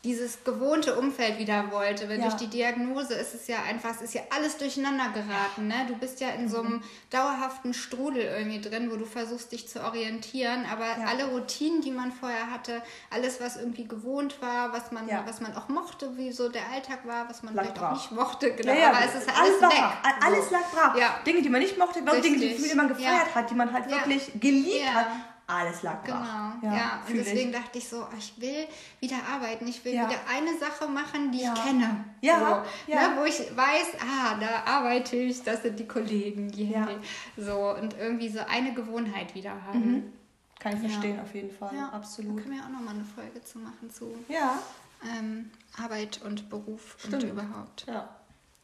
[0.04, 2.10] dieses gewohnte Umfeld wieder wollte.
[2.10, 2.24] Weil ja.
[2.24, 5.68] durch die Diagnose ist es ja einfach, es ist ja alles durcheinander geraten.
[5.68, 5.86] Ne?
[5.88, 6.84] Du bist ja in so einem mhm.
[7.10, 10.66] dauerhaften Strudel irgendwie drin, wo du versuchst, dich zu orientieren.
[10.70, 11.06] Aber ja.
[11.08, 15.24] alle Routinen, die man vorher hatte, alles, was irgendwie gewohnt war, was man, ja.
[15.26, 17.92] was man auch mochte, wie so der Alltag war, was man lag vielleicht brach.
[17.92, 18.74] auch nicht mochte, genau.
[18.74, 19.84] aber es ist alles, alles weg.
[20.22, 21.24] Alles lag brach.
[21.24, 24.32] Dinge, die man nicht mochte, Dinge, die, die man gefeiert hat, die man halt wirklich
[24.40, 25.08] geliebt hat
[25.46, 26.56] alles lag brach.
[26.62, 26.80] Genau, ja.
[26.80, 27.04] ja.
[27.08, 27.56] Und deswegen ich.
[27.56, 28.66] dachte ich so, ich will
[29.00, 30.10] wieder arbeiten, ich will ja.
[30.10, 31.54] wieder eine Sache machen, die ja.
[31.54, 32.06] ich kenne.
[32.22, 32.40] Ja.
[32.40, 33.10] So, ja.
[33.10, 36.52] Ne, wo ich weiß, ah, da arbeite ich, das sind die Kollegen.
[36.58, 36.88] Yeah.
[37.36, 39.92] So, und irgendwie so eine Gewohnheit wieder haben.
[39.92, 40.14] Mhm.
[40.60, 41.76] Kann ich verstehen, auf jeden Fall.
[41.76, 41.90] Ja.
[41.90, 42.40] Absolut.
[42.40, 44.58] Da können wir auch nochmal eine Folge zu machen zu ja.
[45.04, 47.16] Ähm, Arbeit und Beruf Stimmt.
[47.16, 47.86] und überhaupt.
[47.86, 48.08] Ja.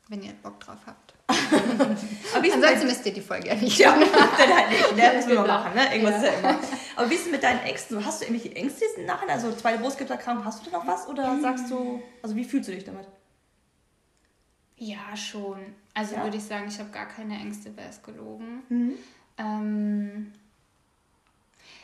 [0.08, 1.14] Wenn ihr Bock drauf habt.
[1.30, 3.92] Ansonsten müsst ihr die Folge ja nicht Ja,
[4.38, 4.96] dann halt nicht.
[4.96, 5.14] Ne?
[5.16, 5.94] Müssen wir mal machen, ne?
[5.94, 6.30] Irgendwas ja.
[6.30, 6.60] ist ja immer.
[6.96, 8.04] Aber wie ist es mit deinen Ängsten?
[8.04, 9.30] Hast du irgendwelche Ängste jetzt nachher?
[9.30, 11.08] Also zweite Brustkrebserkrankung, hast du da noch was?
[11.08, 11.42] Oder mhm.
[11.42, 13.08] sagst du, also wie fühlst du dich damit?
[14.78, 15.60] Ja, schon.
[15.94, 16.24] Also ja.
[16.24, 18.64] würde ich sagen, ich habe gar keine Ängste, wäre es gelogen.
[18.70, 18.94] Mhm.
[19.38, 20.34] Ähm,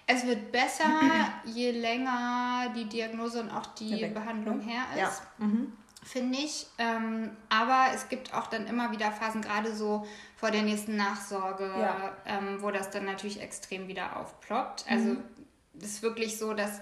[0.08, 0.86] es wird besser,
[1.46, 5.22] je länger die Diagnose und auch die Behandlung her ist.
[5.39, 5.46] Ja.
[5.46, 5.74] Mhm
[6.06, 6.68] finde ich.
[6.78, 11.66] Ähm, aber es gibt auch dann immer wieder Phasen, gerade so vor der nächsten Nachsorge,
[11.66, 12.16] ja.
[12.26, 14.86] ähm, wo das dann natürlich extrem wieder aufploppt.
[14.88, 15.24] Also mhm.
[15.78, 16.80] es ist wirklich so, dass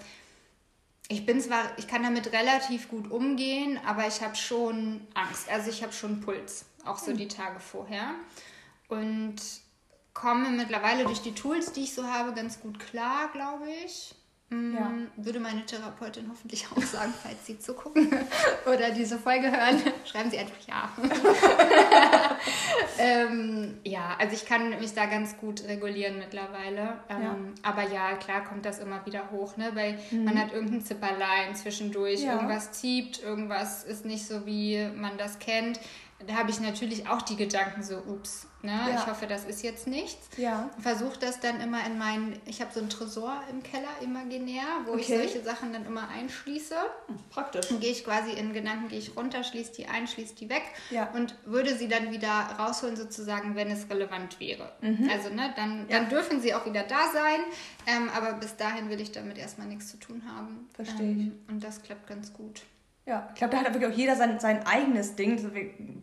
[1.07, 5.49] ich bin zwar, ich kann damit relativ gut umgehen, aber ich habe schon Angst.
[5.49, 7.17] Also ich habe schon Puls, auch so mhm.
[7.17, 8.11] die Tage vorher.
[8.87, 9.35] Und
[10.13, 14.13] komme mittlerweile durch die Tools, die ich so habe, ganz gut klar, glaube ich.
[14.53, 14.89] Ja.
[14.89, 18.09] Mm, würde meine Therapeutin hoffentlich auch sagen, falls Sie zugucken
[18.65, 20.89] oder diese Folge hören, schreiben Sie einfach ja.
[22.99, 26.99] ähm, ja, also ich kann mich da ganz gut regulieren mittlerweile.
[27.09, 27.35] Ähm, ja.
[27.63, 29.71] Aber ja, klar kommt das immer wieder hoch, ne?
[29.73, 30.25] weil mhm.
[30.25, 32.33] man hat irgendein Zipperlein zwischendurch, ja.
[32.33, 35.79] irgendwas zieht, irgendwas ist nicht so, wie man das kennt
[36.27, 38.71] da habe ich natürlich auch die Gedanken so, ups, ne?
[38.71, 38.95] Ja.
[38.95, 40.29] ich hoffe, das ist jetzt nichts.
[40.37, 40.69] Ja.
[40.79, 44.93] Versuche das dann immer in meinen, ich habe so einen Tresor im Keller imaginär, wo
[44.93, 45.01] okay.
[45.01, 46.75] ich solche Sachen dann immer einschließe.
[47.07, 47.67] Hm, praktisch.
[47.69, 50.63] Dann gehe ich quasi in Gedanken, gehe ich runter, schließe die ein, schließe die weg
[50.89, 51.09] ja.
[51.11, 54.71] und würde sie dann wieder rausholen sozusagen, wenn es relevant wäre.
[54.81, 55.09] Mhm.
[55.11, 57.39] Also ne, dann, dann dürfen sie auch wieder da sein,
[57.87, 60.69] ähm, aber bis dahin will ich damit erstmal nichts zu tun haben.
[60.73, 61.53] Verstehe ähm, ich.
[61.53, 62.61] Und das klappt ganz gut.
[63.05, 65.37] Ja, ich glaube, da hat wirklich auch jeder sein, sein eigenes Ding.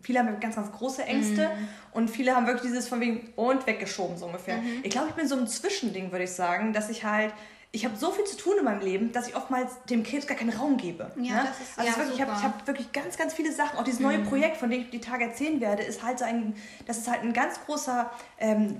[0.02, 1.68] Viele haben ganz, ganz große Ängste mhm.
[1.92, 4.58] und viele haben wirklich dieses von wegen und weggeschoben, so ungefähr.
[4.58, 4.80] Mhm.
[4.82, 7.32] Ich glaube, ich bin so ein Zwischending, würde ich sagen, dass ich halt,
[7.72, 10.36] ich habe so viel zu tun in meinem Leben, dass ich oftmals dem Krebs gar
[10.36, 11.10] keinen Raum gebe.
[11.16, 11.42] Ja, ne?
[11.46, 13.78] das ist also ja, wirklich, ich habe hab wirklich ganz, ganz viele Sachen.
[13.78, 14.26] Auch dieses neue mhm.
[14.26, 16.54] Projekt, von dem ich die Tage erzählen werde, ist halt so ein,
[16.86, 18.78] das ist halt ein ganz großer ähm,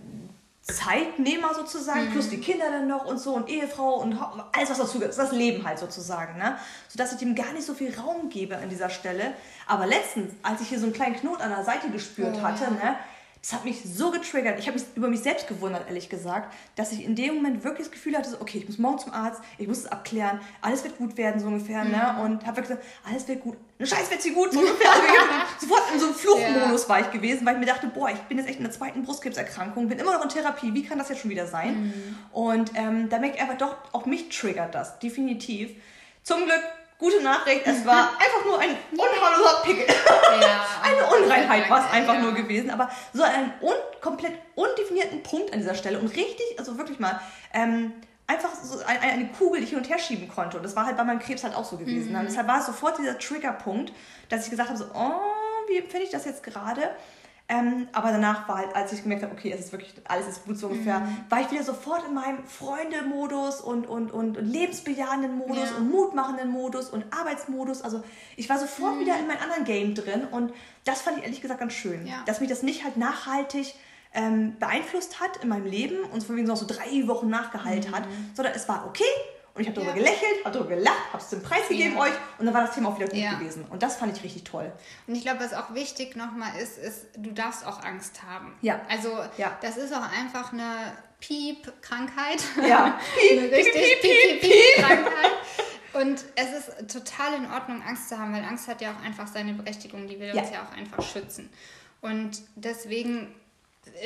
[0.73, 2.13] Zeitnehmer sozusagen, mhm.
[2.13, 4.19] plus die Kinder dann noch und so und Ehefrau und
[4.53, 5.17] alles, was dazu gehört.
[5.17, 6.57] Das ist das Leben halt sozusagen, ne?
[6.89, 9.35] Sodass ich dem gar nicht so viel Raum gebe an dieser Stelle.
[9.67, 12.65] Aber letztens, als ich hier so einen kleinen Knot an der Seite gespürt oh, hatte,
[12.65, 12.71] ja.
[12.71, 12.97] ne?
[13.43, 14.59] Das hat mich so getriggert.
[14.59, 17.87] Ich habe mich über mich selbst gewundert, ehrlich gesagt, dass ich in dem Moment wirklich
[17.87, 20.99] das Gefühl hatte, okay, ich muss morgen zum Arzt, ich muss es abklären, alles wird
[20.99, 21.91] gut werden, so ungefähr, ne?
[21.91, 21.93] mhm.
[21.93, 22.23] ne?
[22.23, 24.91] Und habe wirklich gesagt, alles wird gut, eine Scheiß wird sie gut, so ungefähr.
[24.93, 26.89] Also sofort in so einem Fluchtmodus ja.
[26.91, 29.05] war ich gewesen, weil ich mir dachte, boah, ich bin jetzt echt in der zweiten
[29.05, 31.85] Brustkrebserkrankung, bin immer noch in Therapie, wie kann das jetzt schon wieder sein?
[31.85, 32.19] Mhm.
[32.33, 35.71] Und ähm, da merke ich einfach doch, auch mich triggert das, definitiv.
[36.23, 36.63] Zum Glück
[37.01, 39.87] Gute Nachricht, es war einfach nur ein unharmloser Pickel.
[39.89, 42.21] Ja, Eine Unreinheit war es einfach ja.
[42.21, 46.77] nur gewesen, aber so einen un komplett undefinierten Punkt an dieser Stelle und richtig, also
[46.77, 47.19] wirklich mal,
[47.55, 47.95] ähm,
[48.27, 50.59] einfach so eine, eine, Kugel, die ich hin und her schieben konnte.
[50.59, 52.13] Und das war halt bei meinem Krebs halt auch so gewesen.
[52.13, 52.21] Mhm.
[52.21, 53.93] Und deshalb war es sofort dieser Triggerpunkt,
[54.29, 56.91] dass ich gesagt habe, so, oh, wie empfinde ich das jetzt gerade?
[57.51, 60.45] Ähm, aber danach war halt, als ich gemerkt habe, okay, es ist wirklich, alles ist
[60.45, 61.25] gut so ungefähr, mhm.
[61.29, 65.77] war ich wieder sofort in meinem Freunde-Modus und, und, und, und lebensbejahenden Modus ja.
[65.77, 67.83] und mutmachenden Modus und Arbeitsmodus.
[67.83, 68.05] Also
[68.37, 69.01] ich war sofort mhm.
[69.01, 70.53] wieder in meinem anderen Game drin und
[70.85, 72.23] das fand ich ehrlich gesagt ganz schön, ja.
[72.25, 73.75] dass mich das nicht halt nachhaltig
[74.15, 77.97] ähm, beeinflusst hat in meinem Leben und von wegen so drei Wochen nachgehalten mhm.
[77.97, 79.03] hat, sondern es war okay
[79.61, 80.05] und ich habe darüber ja.
[80.05, 82.01] gelächelt, habe darüber gelacht, habe es zum Preis gegeben ja.
[82.01, 83.35] euch und dann war das Thema auch wieder gut ja.
[83.35, 83.67] gewesen.
[83.69, 84.73] Und das fand ich richtig toll.
[85.07, 88.55] Und ich glaube, was auch wichtig nochmal ist, ist, du darfst auch Angst haben.
[88.63, 88.81] Ja.
[88.89, 89.19] Also
[89.61, 92.43] das ist auch einfach eine Piep-Krankheit.
[92.67, 92.99] Ja.
[93.21, 95.33] Piep, eine richtig Piep-Piep-Krankheit.
[95.93, 99.27] Und es ist total in Ordnung, Angst zu haben, weil Angst hat ja auch einfach
[99.27, 101.51] seine Berechtigung, die will uns ja auch einfach schützen.
[102.01, 103.35] Und deswegen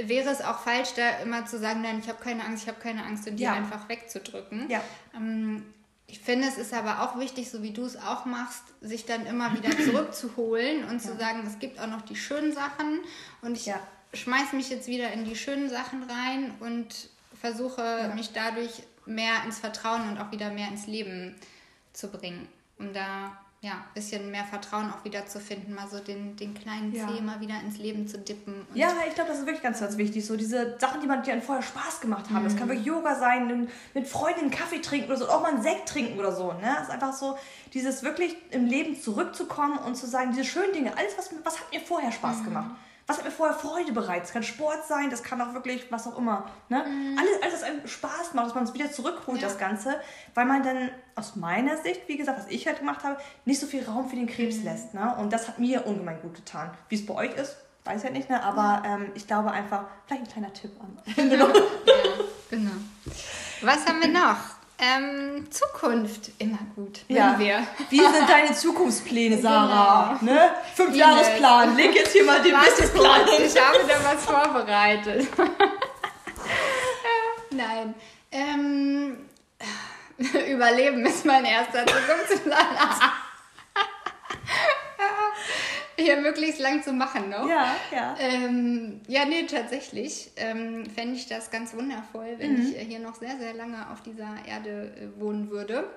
[0.05, 2.81] wäre es auch falsch, da immer zu sagen, nein, ich habe keine Angst, ich habe
[2.81, 3.53] keine Angst und die ja.
[3.53, 4.71] einfach wegzudrücken.
[4.71, 4.81] Ja.
[5.15, 5.65] Ähm,
[6.07, 9.27] ich finde, es ist aber auch wichtig, so wie du es auch machst, sich dann
[9.27, 11.11] immer wieder zurückzuholen und ja.
[11.11, 13.01] zu sagen, es gibt auch noch die schönen Sachen
[13.43, 13.81] und ich ja.
[14.13, 17.09] schmeiße mich jetzt wieder in die schönen Sachen rein und
[17.41, 18.15] versuche ja.
[18.15, 21.35] mich dadurch mehr ins Vertrauen und auch wieder mehr ins Leben
[21.93, 22.49] zu bringen,
[22.79, 26.53] um da ja, ein bisschen mehr Vertrauen auch wieder zu finden, mal so den, den
[26.53, 27.09] kleinen ja.
[27.09, 28.67] Zeh mal wieder ins Leben zu dippen.
[28.75, 30.27] ja, ich glaube, das ist wirklich ganz, ganz wichtig.
[30.27, 32.41] So diese Sachen, die man dir vorher Spaß gemacht haben.
[32.41, 32.45] Mhm.
[32.45, 35.89] Das kann wirklich Yoga sein, mit Freunden Kaffee trinken oder so, auch mal einen Sekt
[35.89, 36.53] trinken oder so.
[36.53, 36.75] Ne?
[36.77, 37.39] Das ist einfach so,
[37.73, 41.73] dieses wirklich im Leben zurückzukommen und zu sagen, diese schönen Dinge, alles, was, was hat
[41.73, 42.45] mir vorher Spaß mhm.
[42.45, 42.71] gemacht
[43.07, 44.25] was hat mir vorher Freude bereitet.
[44.25, 46.47] Das kann Sport sein, das kann auch wirklich was auch immer.
[46.69, 46.85] Ne?
[46.87, 47.19] Mhm.
[47.19, 49.49] Alles, alles, was einem Spaß macht, dass man es wieder zurückholt, ja.
[49.49, 50.01] das Ganze,
[50.35, 53.67] weil man dann aus meiner Sicht, wie gesagt, was ich halt gemacht habe, nicht so
[53.67, 54.65] viel Raum für den Krebs mhm.
[54.65, 54.95] lässt.
[54.95, 55.15] Ne?
[55.19, 56.71] Und das hat mir ungemein gut getan.
[56.89, 58.43] Wie es bei euch ist, weiß ich halt nicht, ne?
[58.43, 60.71] aber ähm, ich glaube einfach, vielleicht ein kleiner Tipp
[61.17, 61.55] Ende noch.
[61.55, 61.63] ja,
[62.51, 62.73] genau.
[63.61, 64.64] Was haben wir noch?
[64.79, 67.01] Ähm, Zukunft, immer gut.
[67.09, 67.39] Ja.
[67.39, 67.65] Wir.
[67.91, 70.19] Wie sind deine Zukunftspläne, Sarah?
[70.21, 70.51] Ne?
[70.75, 71.77] Fünfjahresplan.
[71.77, 73.45] Leg jetzt hier mal den Businessplan hin.
[73.47, 75.29] ich habe da was vorbereitet.
[77.51, 77.95] Nein.
[78.33, 79.17] Ähm,
[80.49, 82.67] Überleben ist mein erster Zukunftsplan.
[85.97, 87.49] Hier möglichst lang zu machen noch.
[87.49, 88.17] Ja, ja.
[88.19, 92.61] Ähm, ja, nee, tatsächlich ähm, fände ich das ganz wundervoll, wenn Mhm.
[92.63, 95.89] ich äh, hier noch sehr, sehr lange auf dieser Erde äh, wohnen würde.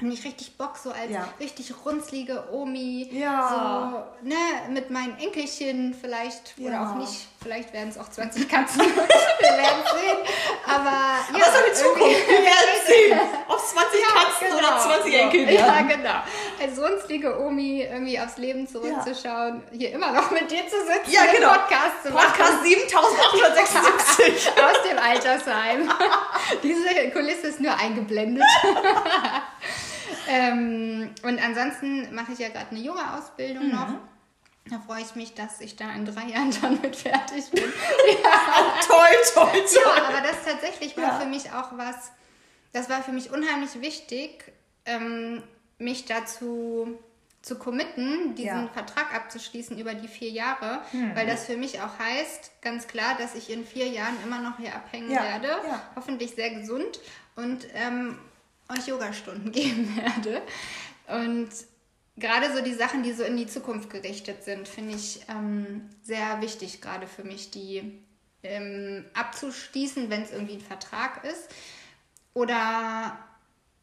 [0.00, 1.26] Und ich richtig Bock, so als Ja.
[1.40, 4.04] richtig runzlige Omi, Ja.
[4.22, 4.34] so, ne,
[4.70, 6.92] mit meinen Enkelchen vielleicht, oder Ja.
[6.92, 10.34] auch nicht, vielleicht werden es auch 20 Katzen, wir werden sehen,
[10.64, 11.46] aber ja.
[11.46, 12.28] Aber doch die Zukunft.
[12.28, 14.82] Wir werden sehen, ob es 20 Ja, Katzen oder genau.
[14.82, 15.18] 20 So.
[15.18, 16.22] Enkel Ja, genau.
[16.60, 21.26] Als runzlige Omi irgendwie aufs Leben zurückzuschauen, hier immer noch mit dir zu sitzen, Ja,
[21.32, 21.50] genau.
[21.52, 22.26] Podcast zu machen.
[22.32, 24.52] Podcast 7876.
[24.64, 25.90] aus dem Altersheim.
[26.64, 28.44] Diese Kulisse ist nur eingeblendet.
[30.28, 33.88] ähm, und ansonsten mache ich ja gerade eine Yoga-Ausbildung noch.
[34.68, 37.62] Da freue ich mich, dass ich da in drei Jahren dann mit fertig bin.
[38.86, 39.72] toll, toll, toll.
[39.84, 41.20] Ja, aber das tatsächlich war Ja.
[41.20, 42.10] für mich auch was,
[42.72, 44.52] das war für mich unheimlich wichtig,
[44.84, 45.42] ähm,
[45.78, 46.98] mich dazu
[47.42, 48.68] zu committen, diesen Ja.
[48.72, 50.80] Vertrag abzuschließen über die vier Jahre,
[51.14, 54.56] weil das für mich auch heißt, ganz klar, dass ich in vier Jahren immer noch
[54.58, 55.80] hier abhängen Ja, werde, ja.
[55.94, 56.98] hoffentlich sehr gesund
[57.36, 58.18] und ähm,
[58.68, 60.42] euch Yogastunden geben werde.
[61.22, 61.50] Und
[62.16, 66.40] gerade so die Sachen, die so in die Zukunft gerichtet sind, finde ich ähm, sehr
[66.40, 68.02] wichtig, gerade für mich, die
[68.42, 71.48] ähm, abzuschließen, wenn es irgendwie ein Vertrag ist.
[72.34, 73.18] Oder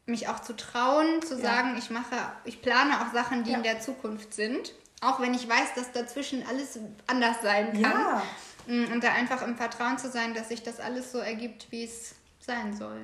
[0.06, 1.40] mich auch zu trauen, zu Ja.
[1.40, 3.56] sagen, ich mache, ich plane auch Sachen, die Ja.
[3.58, 4.72] in der Zukunft sind.
[5.00, 7.82] Auch wenn ich weiß, dass dazwischen alles anders sein kann.
[7.82, 8.22] Ja.
[8.66, 11.84] Mm, Und da einfach im Vertrauen zu sein, dass sich das alles so ergibt, wie
[11.84, 13.00] es sein soll.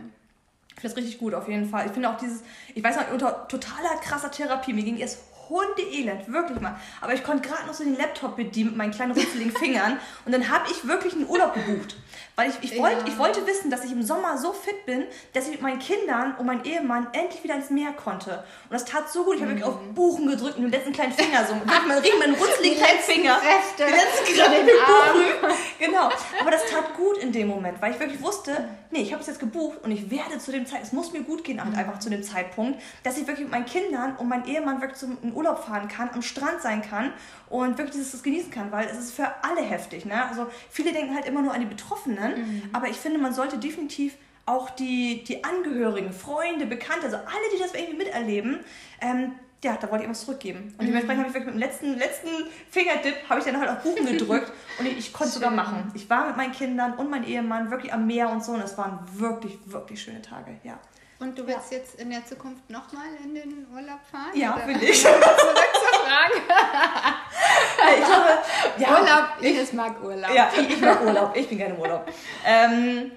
[0.81, 1.85] Ich finde das richtig gut, auf jeden Fall.
[1.85, 2.43] Ich finde auch dieses,
[2.75, 5.19] ich weiß noch, unter totaler krasser Therapie, mir ging erst
[5.51, 6.81] Hundeelend, wirklich mal.
[7.03, 10.33] Aber ich konnte gerade noch so den Laptop bedienen mit meinen kleinen rutzeligen Fingern und
[10.33, 11.97] dann habe ich wirklich einen Urlaub gebucht.
[12.37, 13.05] Weil ich, ich, wollt, Ja.
[13.07, 16.35] ich wollte wissen, dass ich im Sommer so fit bin, dass ich mit meinen Kindern
[16.37, 18.45] und meinem Ehemann endlich wieder ins Meer konnte.
[18.69, 21.13] Und das tat so gut, ich habe wirklich auf Buchen gedrückt mit dem letzten kleinen
[21.13, 21.55] Finger so.
[21.61, 23.37] Wirklich, Man riecht meinen rutzeligen kleinen Finger.
[23.41, 25.17] Kräfte Die letzten Kräfte den mit Arm.
[25.43, 25.57] Buchen.
[25.79, 26.09] Genau.
[26.41, 29.27] Aber das tat gut in dem Moment, weil ich wirklich wusste, nee, ich habe es
[29.29, 31.99] jetzt gebucht und ich werde zu dem Zeitpunkt, es muss mir gut gehen, halt einfach
[31.99, 35.35] zu dem Zeitpunkt, dass ich wirklich mit meinen Kindern und meinem Ehemann wirklich zum in
[35.35, 37.13] Urlaub fahren kann, am Strand sein kann
[37.49, 40.05] und wirklich dieses das genießen kann, weil es ist für alle heftig.
[40.05, 40.25] Ne?
[40.29, 41.91] Also viele denken halt immer nur an die Betroffenen,
[42.73, 44.15] aber ich finde, man sollte definitiv
[44.47, 48.61] auch die, die Angehörigen, Freunde, Bekannte, also alle, die das irgendwie miterleben,
[49.01, 49.33] ähm,
[49.63, 50.75] ja, da wollte ich was zurückgeben.
[50.79, 52.29] Und dementsprechend habe ich wirklich mit dem letzten, letzten
[52.71, 55.57] Fingerdip, habe ich dann halt auf Buchen gedrückt und ich, ich konnte es sogar Schön.
[55.57, 55.93] machen.
[55.95, 58.79] Ich war mit meinen Kindern und meinem Ehemann wirklich am Meer und so und es
[58.79, 60.79] waren wirklich, wirklich schöne Tage, ja.
[61.21, 64.31] Und du willst jetzt in der Zukunft nochmal in den Urlaub fahren?
[64.33, 64.69] Ja, Oder?
[64.69, 65.03] will ich.
[65.03, 66.33] Zurück zur Frage.
[67.99, 68.29] ich glaube,
[68.79, 70.35] ja, Urlaub, Ines mag Urlaub.
[70.35, 71.37] Ja, ich, ich mag Urlaub.
[71.37, 72.09] Ich bin gerne im Urlaub.
[72.47, 73.13] Ähm,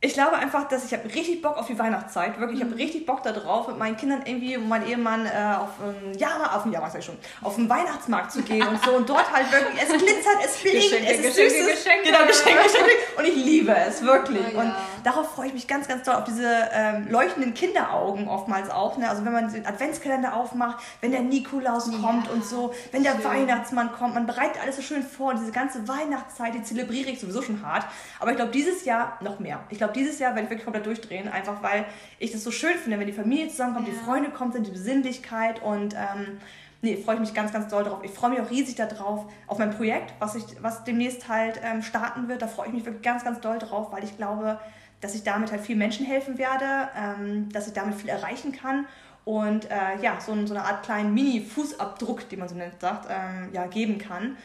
[0.00, 2.38] ich glaube einfach, dass ich habe richtig Bock auf die Weihnachtszeit.
[2.38, 5.70] Wirklich, ich habe richtig Bock darauf, mit meinen Kindern irgendwie und meinem Ehemann äh, auf
[5.82, 8.92] einen Jahrmarkt, auf den Jahrmarkt sag ich schon, auf den Weihnachtsmarkt zu gehen und so
[8.92, 12.10] und dort halt wirklich, es glitzert, es blinkt, es ist Geschenke, süßes, Geschenke.
[12.10, 14.60] genau Geschenke, Geschenke und ich liebe es wirklich Oh ja.
[14.60, 14.74] und
[15.04, 18.96] darauf freue ich mich ganz, ganz doll auf diese ähm, leuchtenden Kinderaugen oftmals auch.
[18.98, 19.08] Ne?
[19.08, 23.24] Also wenn man den Adventskalender aufmacht, wenn der Nikolaus kommt und so, wenn der schön.
[23.24, 27.20] Weihnachtsmann kommt, man bereitet alles so schön vor und diese ganze Weihnachtszeit, die zelebriere ich
[27.20, 27.86] sowieso schon hart.
[28.18, 29.60] Aber ich glaube, dieses Jahr noch mehr.
[29.68, 31.84] Ich glaube, dieses Jahr werde ich wirklich komplett durchdrehen, einfach weil
[32.18, 34.02] ich das so schön finde, wenn die Familie zusammenkommt, die Ja.
[34.04, 36.40] Freunde kommen, sind die Besinnlichkeit und ähm,
[36.82, 38.00] nee, freue ich mich ganz, ganz doll drauf.
[38.02, 41.82] Ich freue mich auch riesig darauf, auf mein Projekt, was, ich, was demnächst halt ähm,
[41.82, 42.42] starten wird.
[42.42, 44.58] Da freue ich mich wirklich ganz, ganz doll drauf, weil ich glaube,
[45.00, 48.86] dass ich damit halt vielen Menschen helfen werde, ähm, dass ich damit viel erreichen kann
[49.24, 53.48] und äh, ja, so, so eine Art kleinen Mini-Fußabdruck, den man so nennt, sagt, ähm,
[53.52, 54.36] ja, geben kann.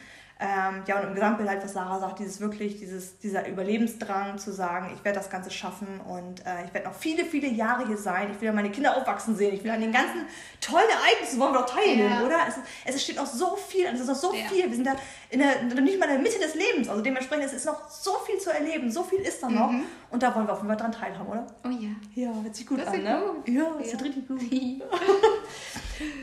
[0.42, 4.52] Ähm, ja, und im Gesamtbild halt, was Sarah sagt, dieses wirklich, dieses, dieser Überlebensdrang zu
[4.52, 7.98] sagen, ich werde das Ganze schaffen und äh, ich werde noch viele, viele Jahre hier
[7.98, 8.30] sein.
[8.32, 9.54] Ich will ja meine Kinder aufwachsen sehen.
[9.54, 10.24] Ich will an den ganzen
[10.62, 12.24] tollen Ereignissen, wollen wir doch teilnehmen, Ja.
[12.26, 12.38] oder?
[12.48, 14.48] Es, es steht noch so viel, es ist noch so Ja.
[14.48, 14.64] viel.
[14.66, 14.96] Wir sind da
[15.28, 16.88] in der, nicht mal in der Mitte des Lebens.
[16.88, 19.70] Also dementsprechend es ist noch so viel zu erleben, so viel ist da noch.
[20.10, 21.46] Und da wollen wir auf jeden Fall dran teilhaben, oder?
[21.64, 21.90] Oh ja.
[22.14, 23.22] Ja, hört sich gut Das an, wird ne?
[23.36, 23.48] gut.
[23.48, 23.92] Ja, das Ja.
[23.92, 24.40] wird richtig gut.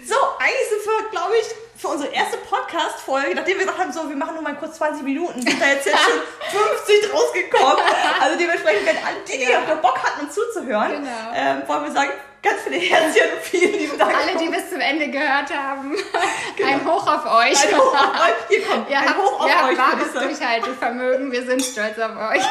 [0.07, 1.45] So, eigentlich sind wir, glaube ich,
[1.78, 5.03] für unsere erste Podcast-Folge, nachdem wir gesagt haben, so, wir machen nur mal kurz 20
[5.03, 6.59] Minuten, sind da jetzt, jetzt schon
[6.99, 7.84] 50 rausgekommen.
[8.19, 9.61] Also dementsprechend, wenn alle die, die Ja.
[9.61, 11.09] noch Bock hatten, uns zuzuhören, Genau.
[11.36, 12.09] ähm, wollen wir sagen,
[12.41, 14.15] ganz viele Herzchen und vielen lieben Dank.
[14.15, 15.95] Alle, die bis zum Ende gehört haben,
[16.65, 17.63] ein Hoch auf euch.
[17.67, 18.36] Ein Hoch auf euch.
[18.49, 20.13] Hier kommt Ihr ein habt, Hoch auf ihr euch, wahres.
[20.13, 21.32] Durchhaltevermögen.
[21.32, 22.43] Wir sind stolz auf euch.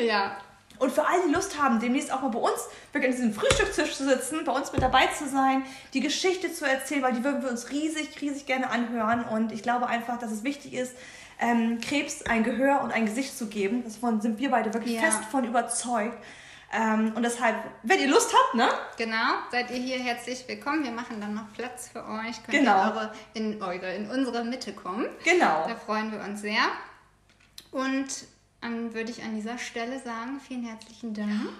[0.00, 0.36] ja.
[0.80, 2.58] Und für alle, die Lust haben, demnächst auch mal bei uns
[2.92, 5.62] wirklich an diesem Frühstückstisch zu sitzen, bei uns mit dabei zu sein,
[5.92, 9.22] die Geschichte zu erzählen, weil die würden wir uns riesig, riesig gerne anhören.
[9.24, 10.94] Und ich glaube einfach, dass es wichtig ist,
[11.38, 13.84] ähm, Krebs ein Gehör und ein Gesicht zu geben.
[13.84, 15.02] Davon sind wir beide wirklich ja.
[15.02, 16.16] fest von überzeugt.
[16.72, 18.68] Ähm, und deshalb, wenn ihr Lust habt, ne?
[18.96, 20.82] Genau, seid ihr hier herzlich willkommen.
[20.82, 22.42] Wir machen dann noch Platz für euch.
[22.42, 22.86] Könnt genau.
[22.86, 25.08] ihr eure, in, eure, in unsere Mitte kommen.
[25.24, 25.66] Genau.
[25.68, 26.62] Da freuen wir uns sehr.
[27.70, 28.06] Und
[28.60, 31.52] dann würde ich an dieser Stelle sagen, vielen herzlichen Dank.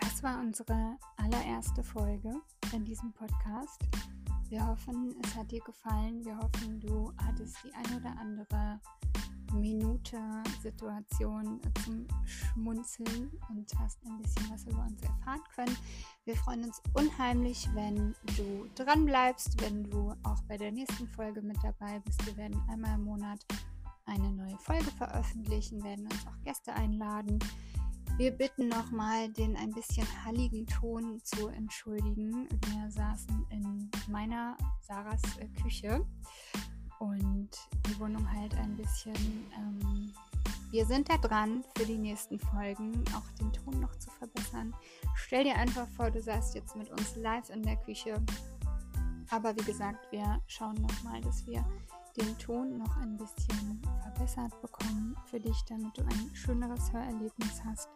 [0.00, 2.34] Das war unsere allererste Folge
[2.72, 3.80] in diesem Podcast.
[4.48, 6.24] Wir hoffen, es hat dir gefallen.
[6.24, 8.80] Wir hoffen, du hattest die ein oder andere
[9.60, 10.18] Minute
[10.62, 15.76] Situation zum Schmunzeln und hast ein bisschen was über uns erfahren können.
[16.24, 21.42] Wir freuen uns unheimlich, wenn du dran bleibst, wenn du auch bei der nächsten Folge
[21.42, 22.24] mit dabei bist.
[22.26, 23.40] Wir werden einmal im Monat
[24.06, 27.38] eine neue Folge veröffentlichen, werden uns auch Gäste einladen.
[28.16, 32.48] Wir bitten nochmal, den ein bisschen halligen Ton zu entschuldigen.
[32.66, 36.06] Wir saßen in meiner Sarahs äh, Küche
[36.98, 37.50] und
[37.86, 39.14] die Wohnung halt ein bisschen.
[39.56, 40.12] Ähm,
[40.70, 44.74] wir sind da dran für die nächsten Folgen, auch den Ton noch zu verbessern.
[45.14, 48.20] Stell dir einfach vor, du saßt jetzt mit uns live in der Küche.
[49.30, 51.64] Aber wie gesagt, wir schauen nochmal, dass wir
[52.16, 57.88] den Ton noch ein bisschen verbessert bekommen für dich, damit du ein schöneres Hörerlebnis hast.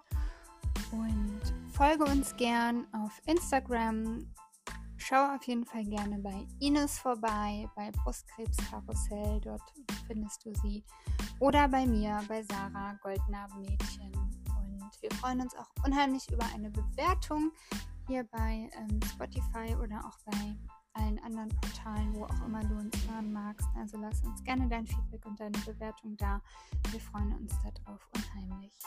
[0.93, 1.41] Und
[1.73, 4.27] folge uns gern auf Instagram.
[5.09, 9.63] Schau auf jeden Fall gerne bei Ines vorbei, bei Brustkrebskarussell, dort
[10.07, 10.85] findest du sie.
[11.41, 14.13] Oder bei mir, bei Sarah Goldnarbenmädchen.
[14.13, 17.53] Und wir freuen uns auch unheimlich über eine Bewertung
[18.07, 20.55] hier bei ähm, Spotify oder auch bei
[20.93, 23.67] allen anderen Portalen, wo auch immer du uns hören magst.
[23.79, 26.43] Also lass uns gerne dein Feedback und deine Bewertung da.
[26.91, 28.79] Wir freuen uns darauf unheimlich.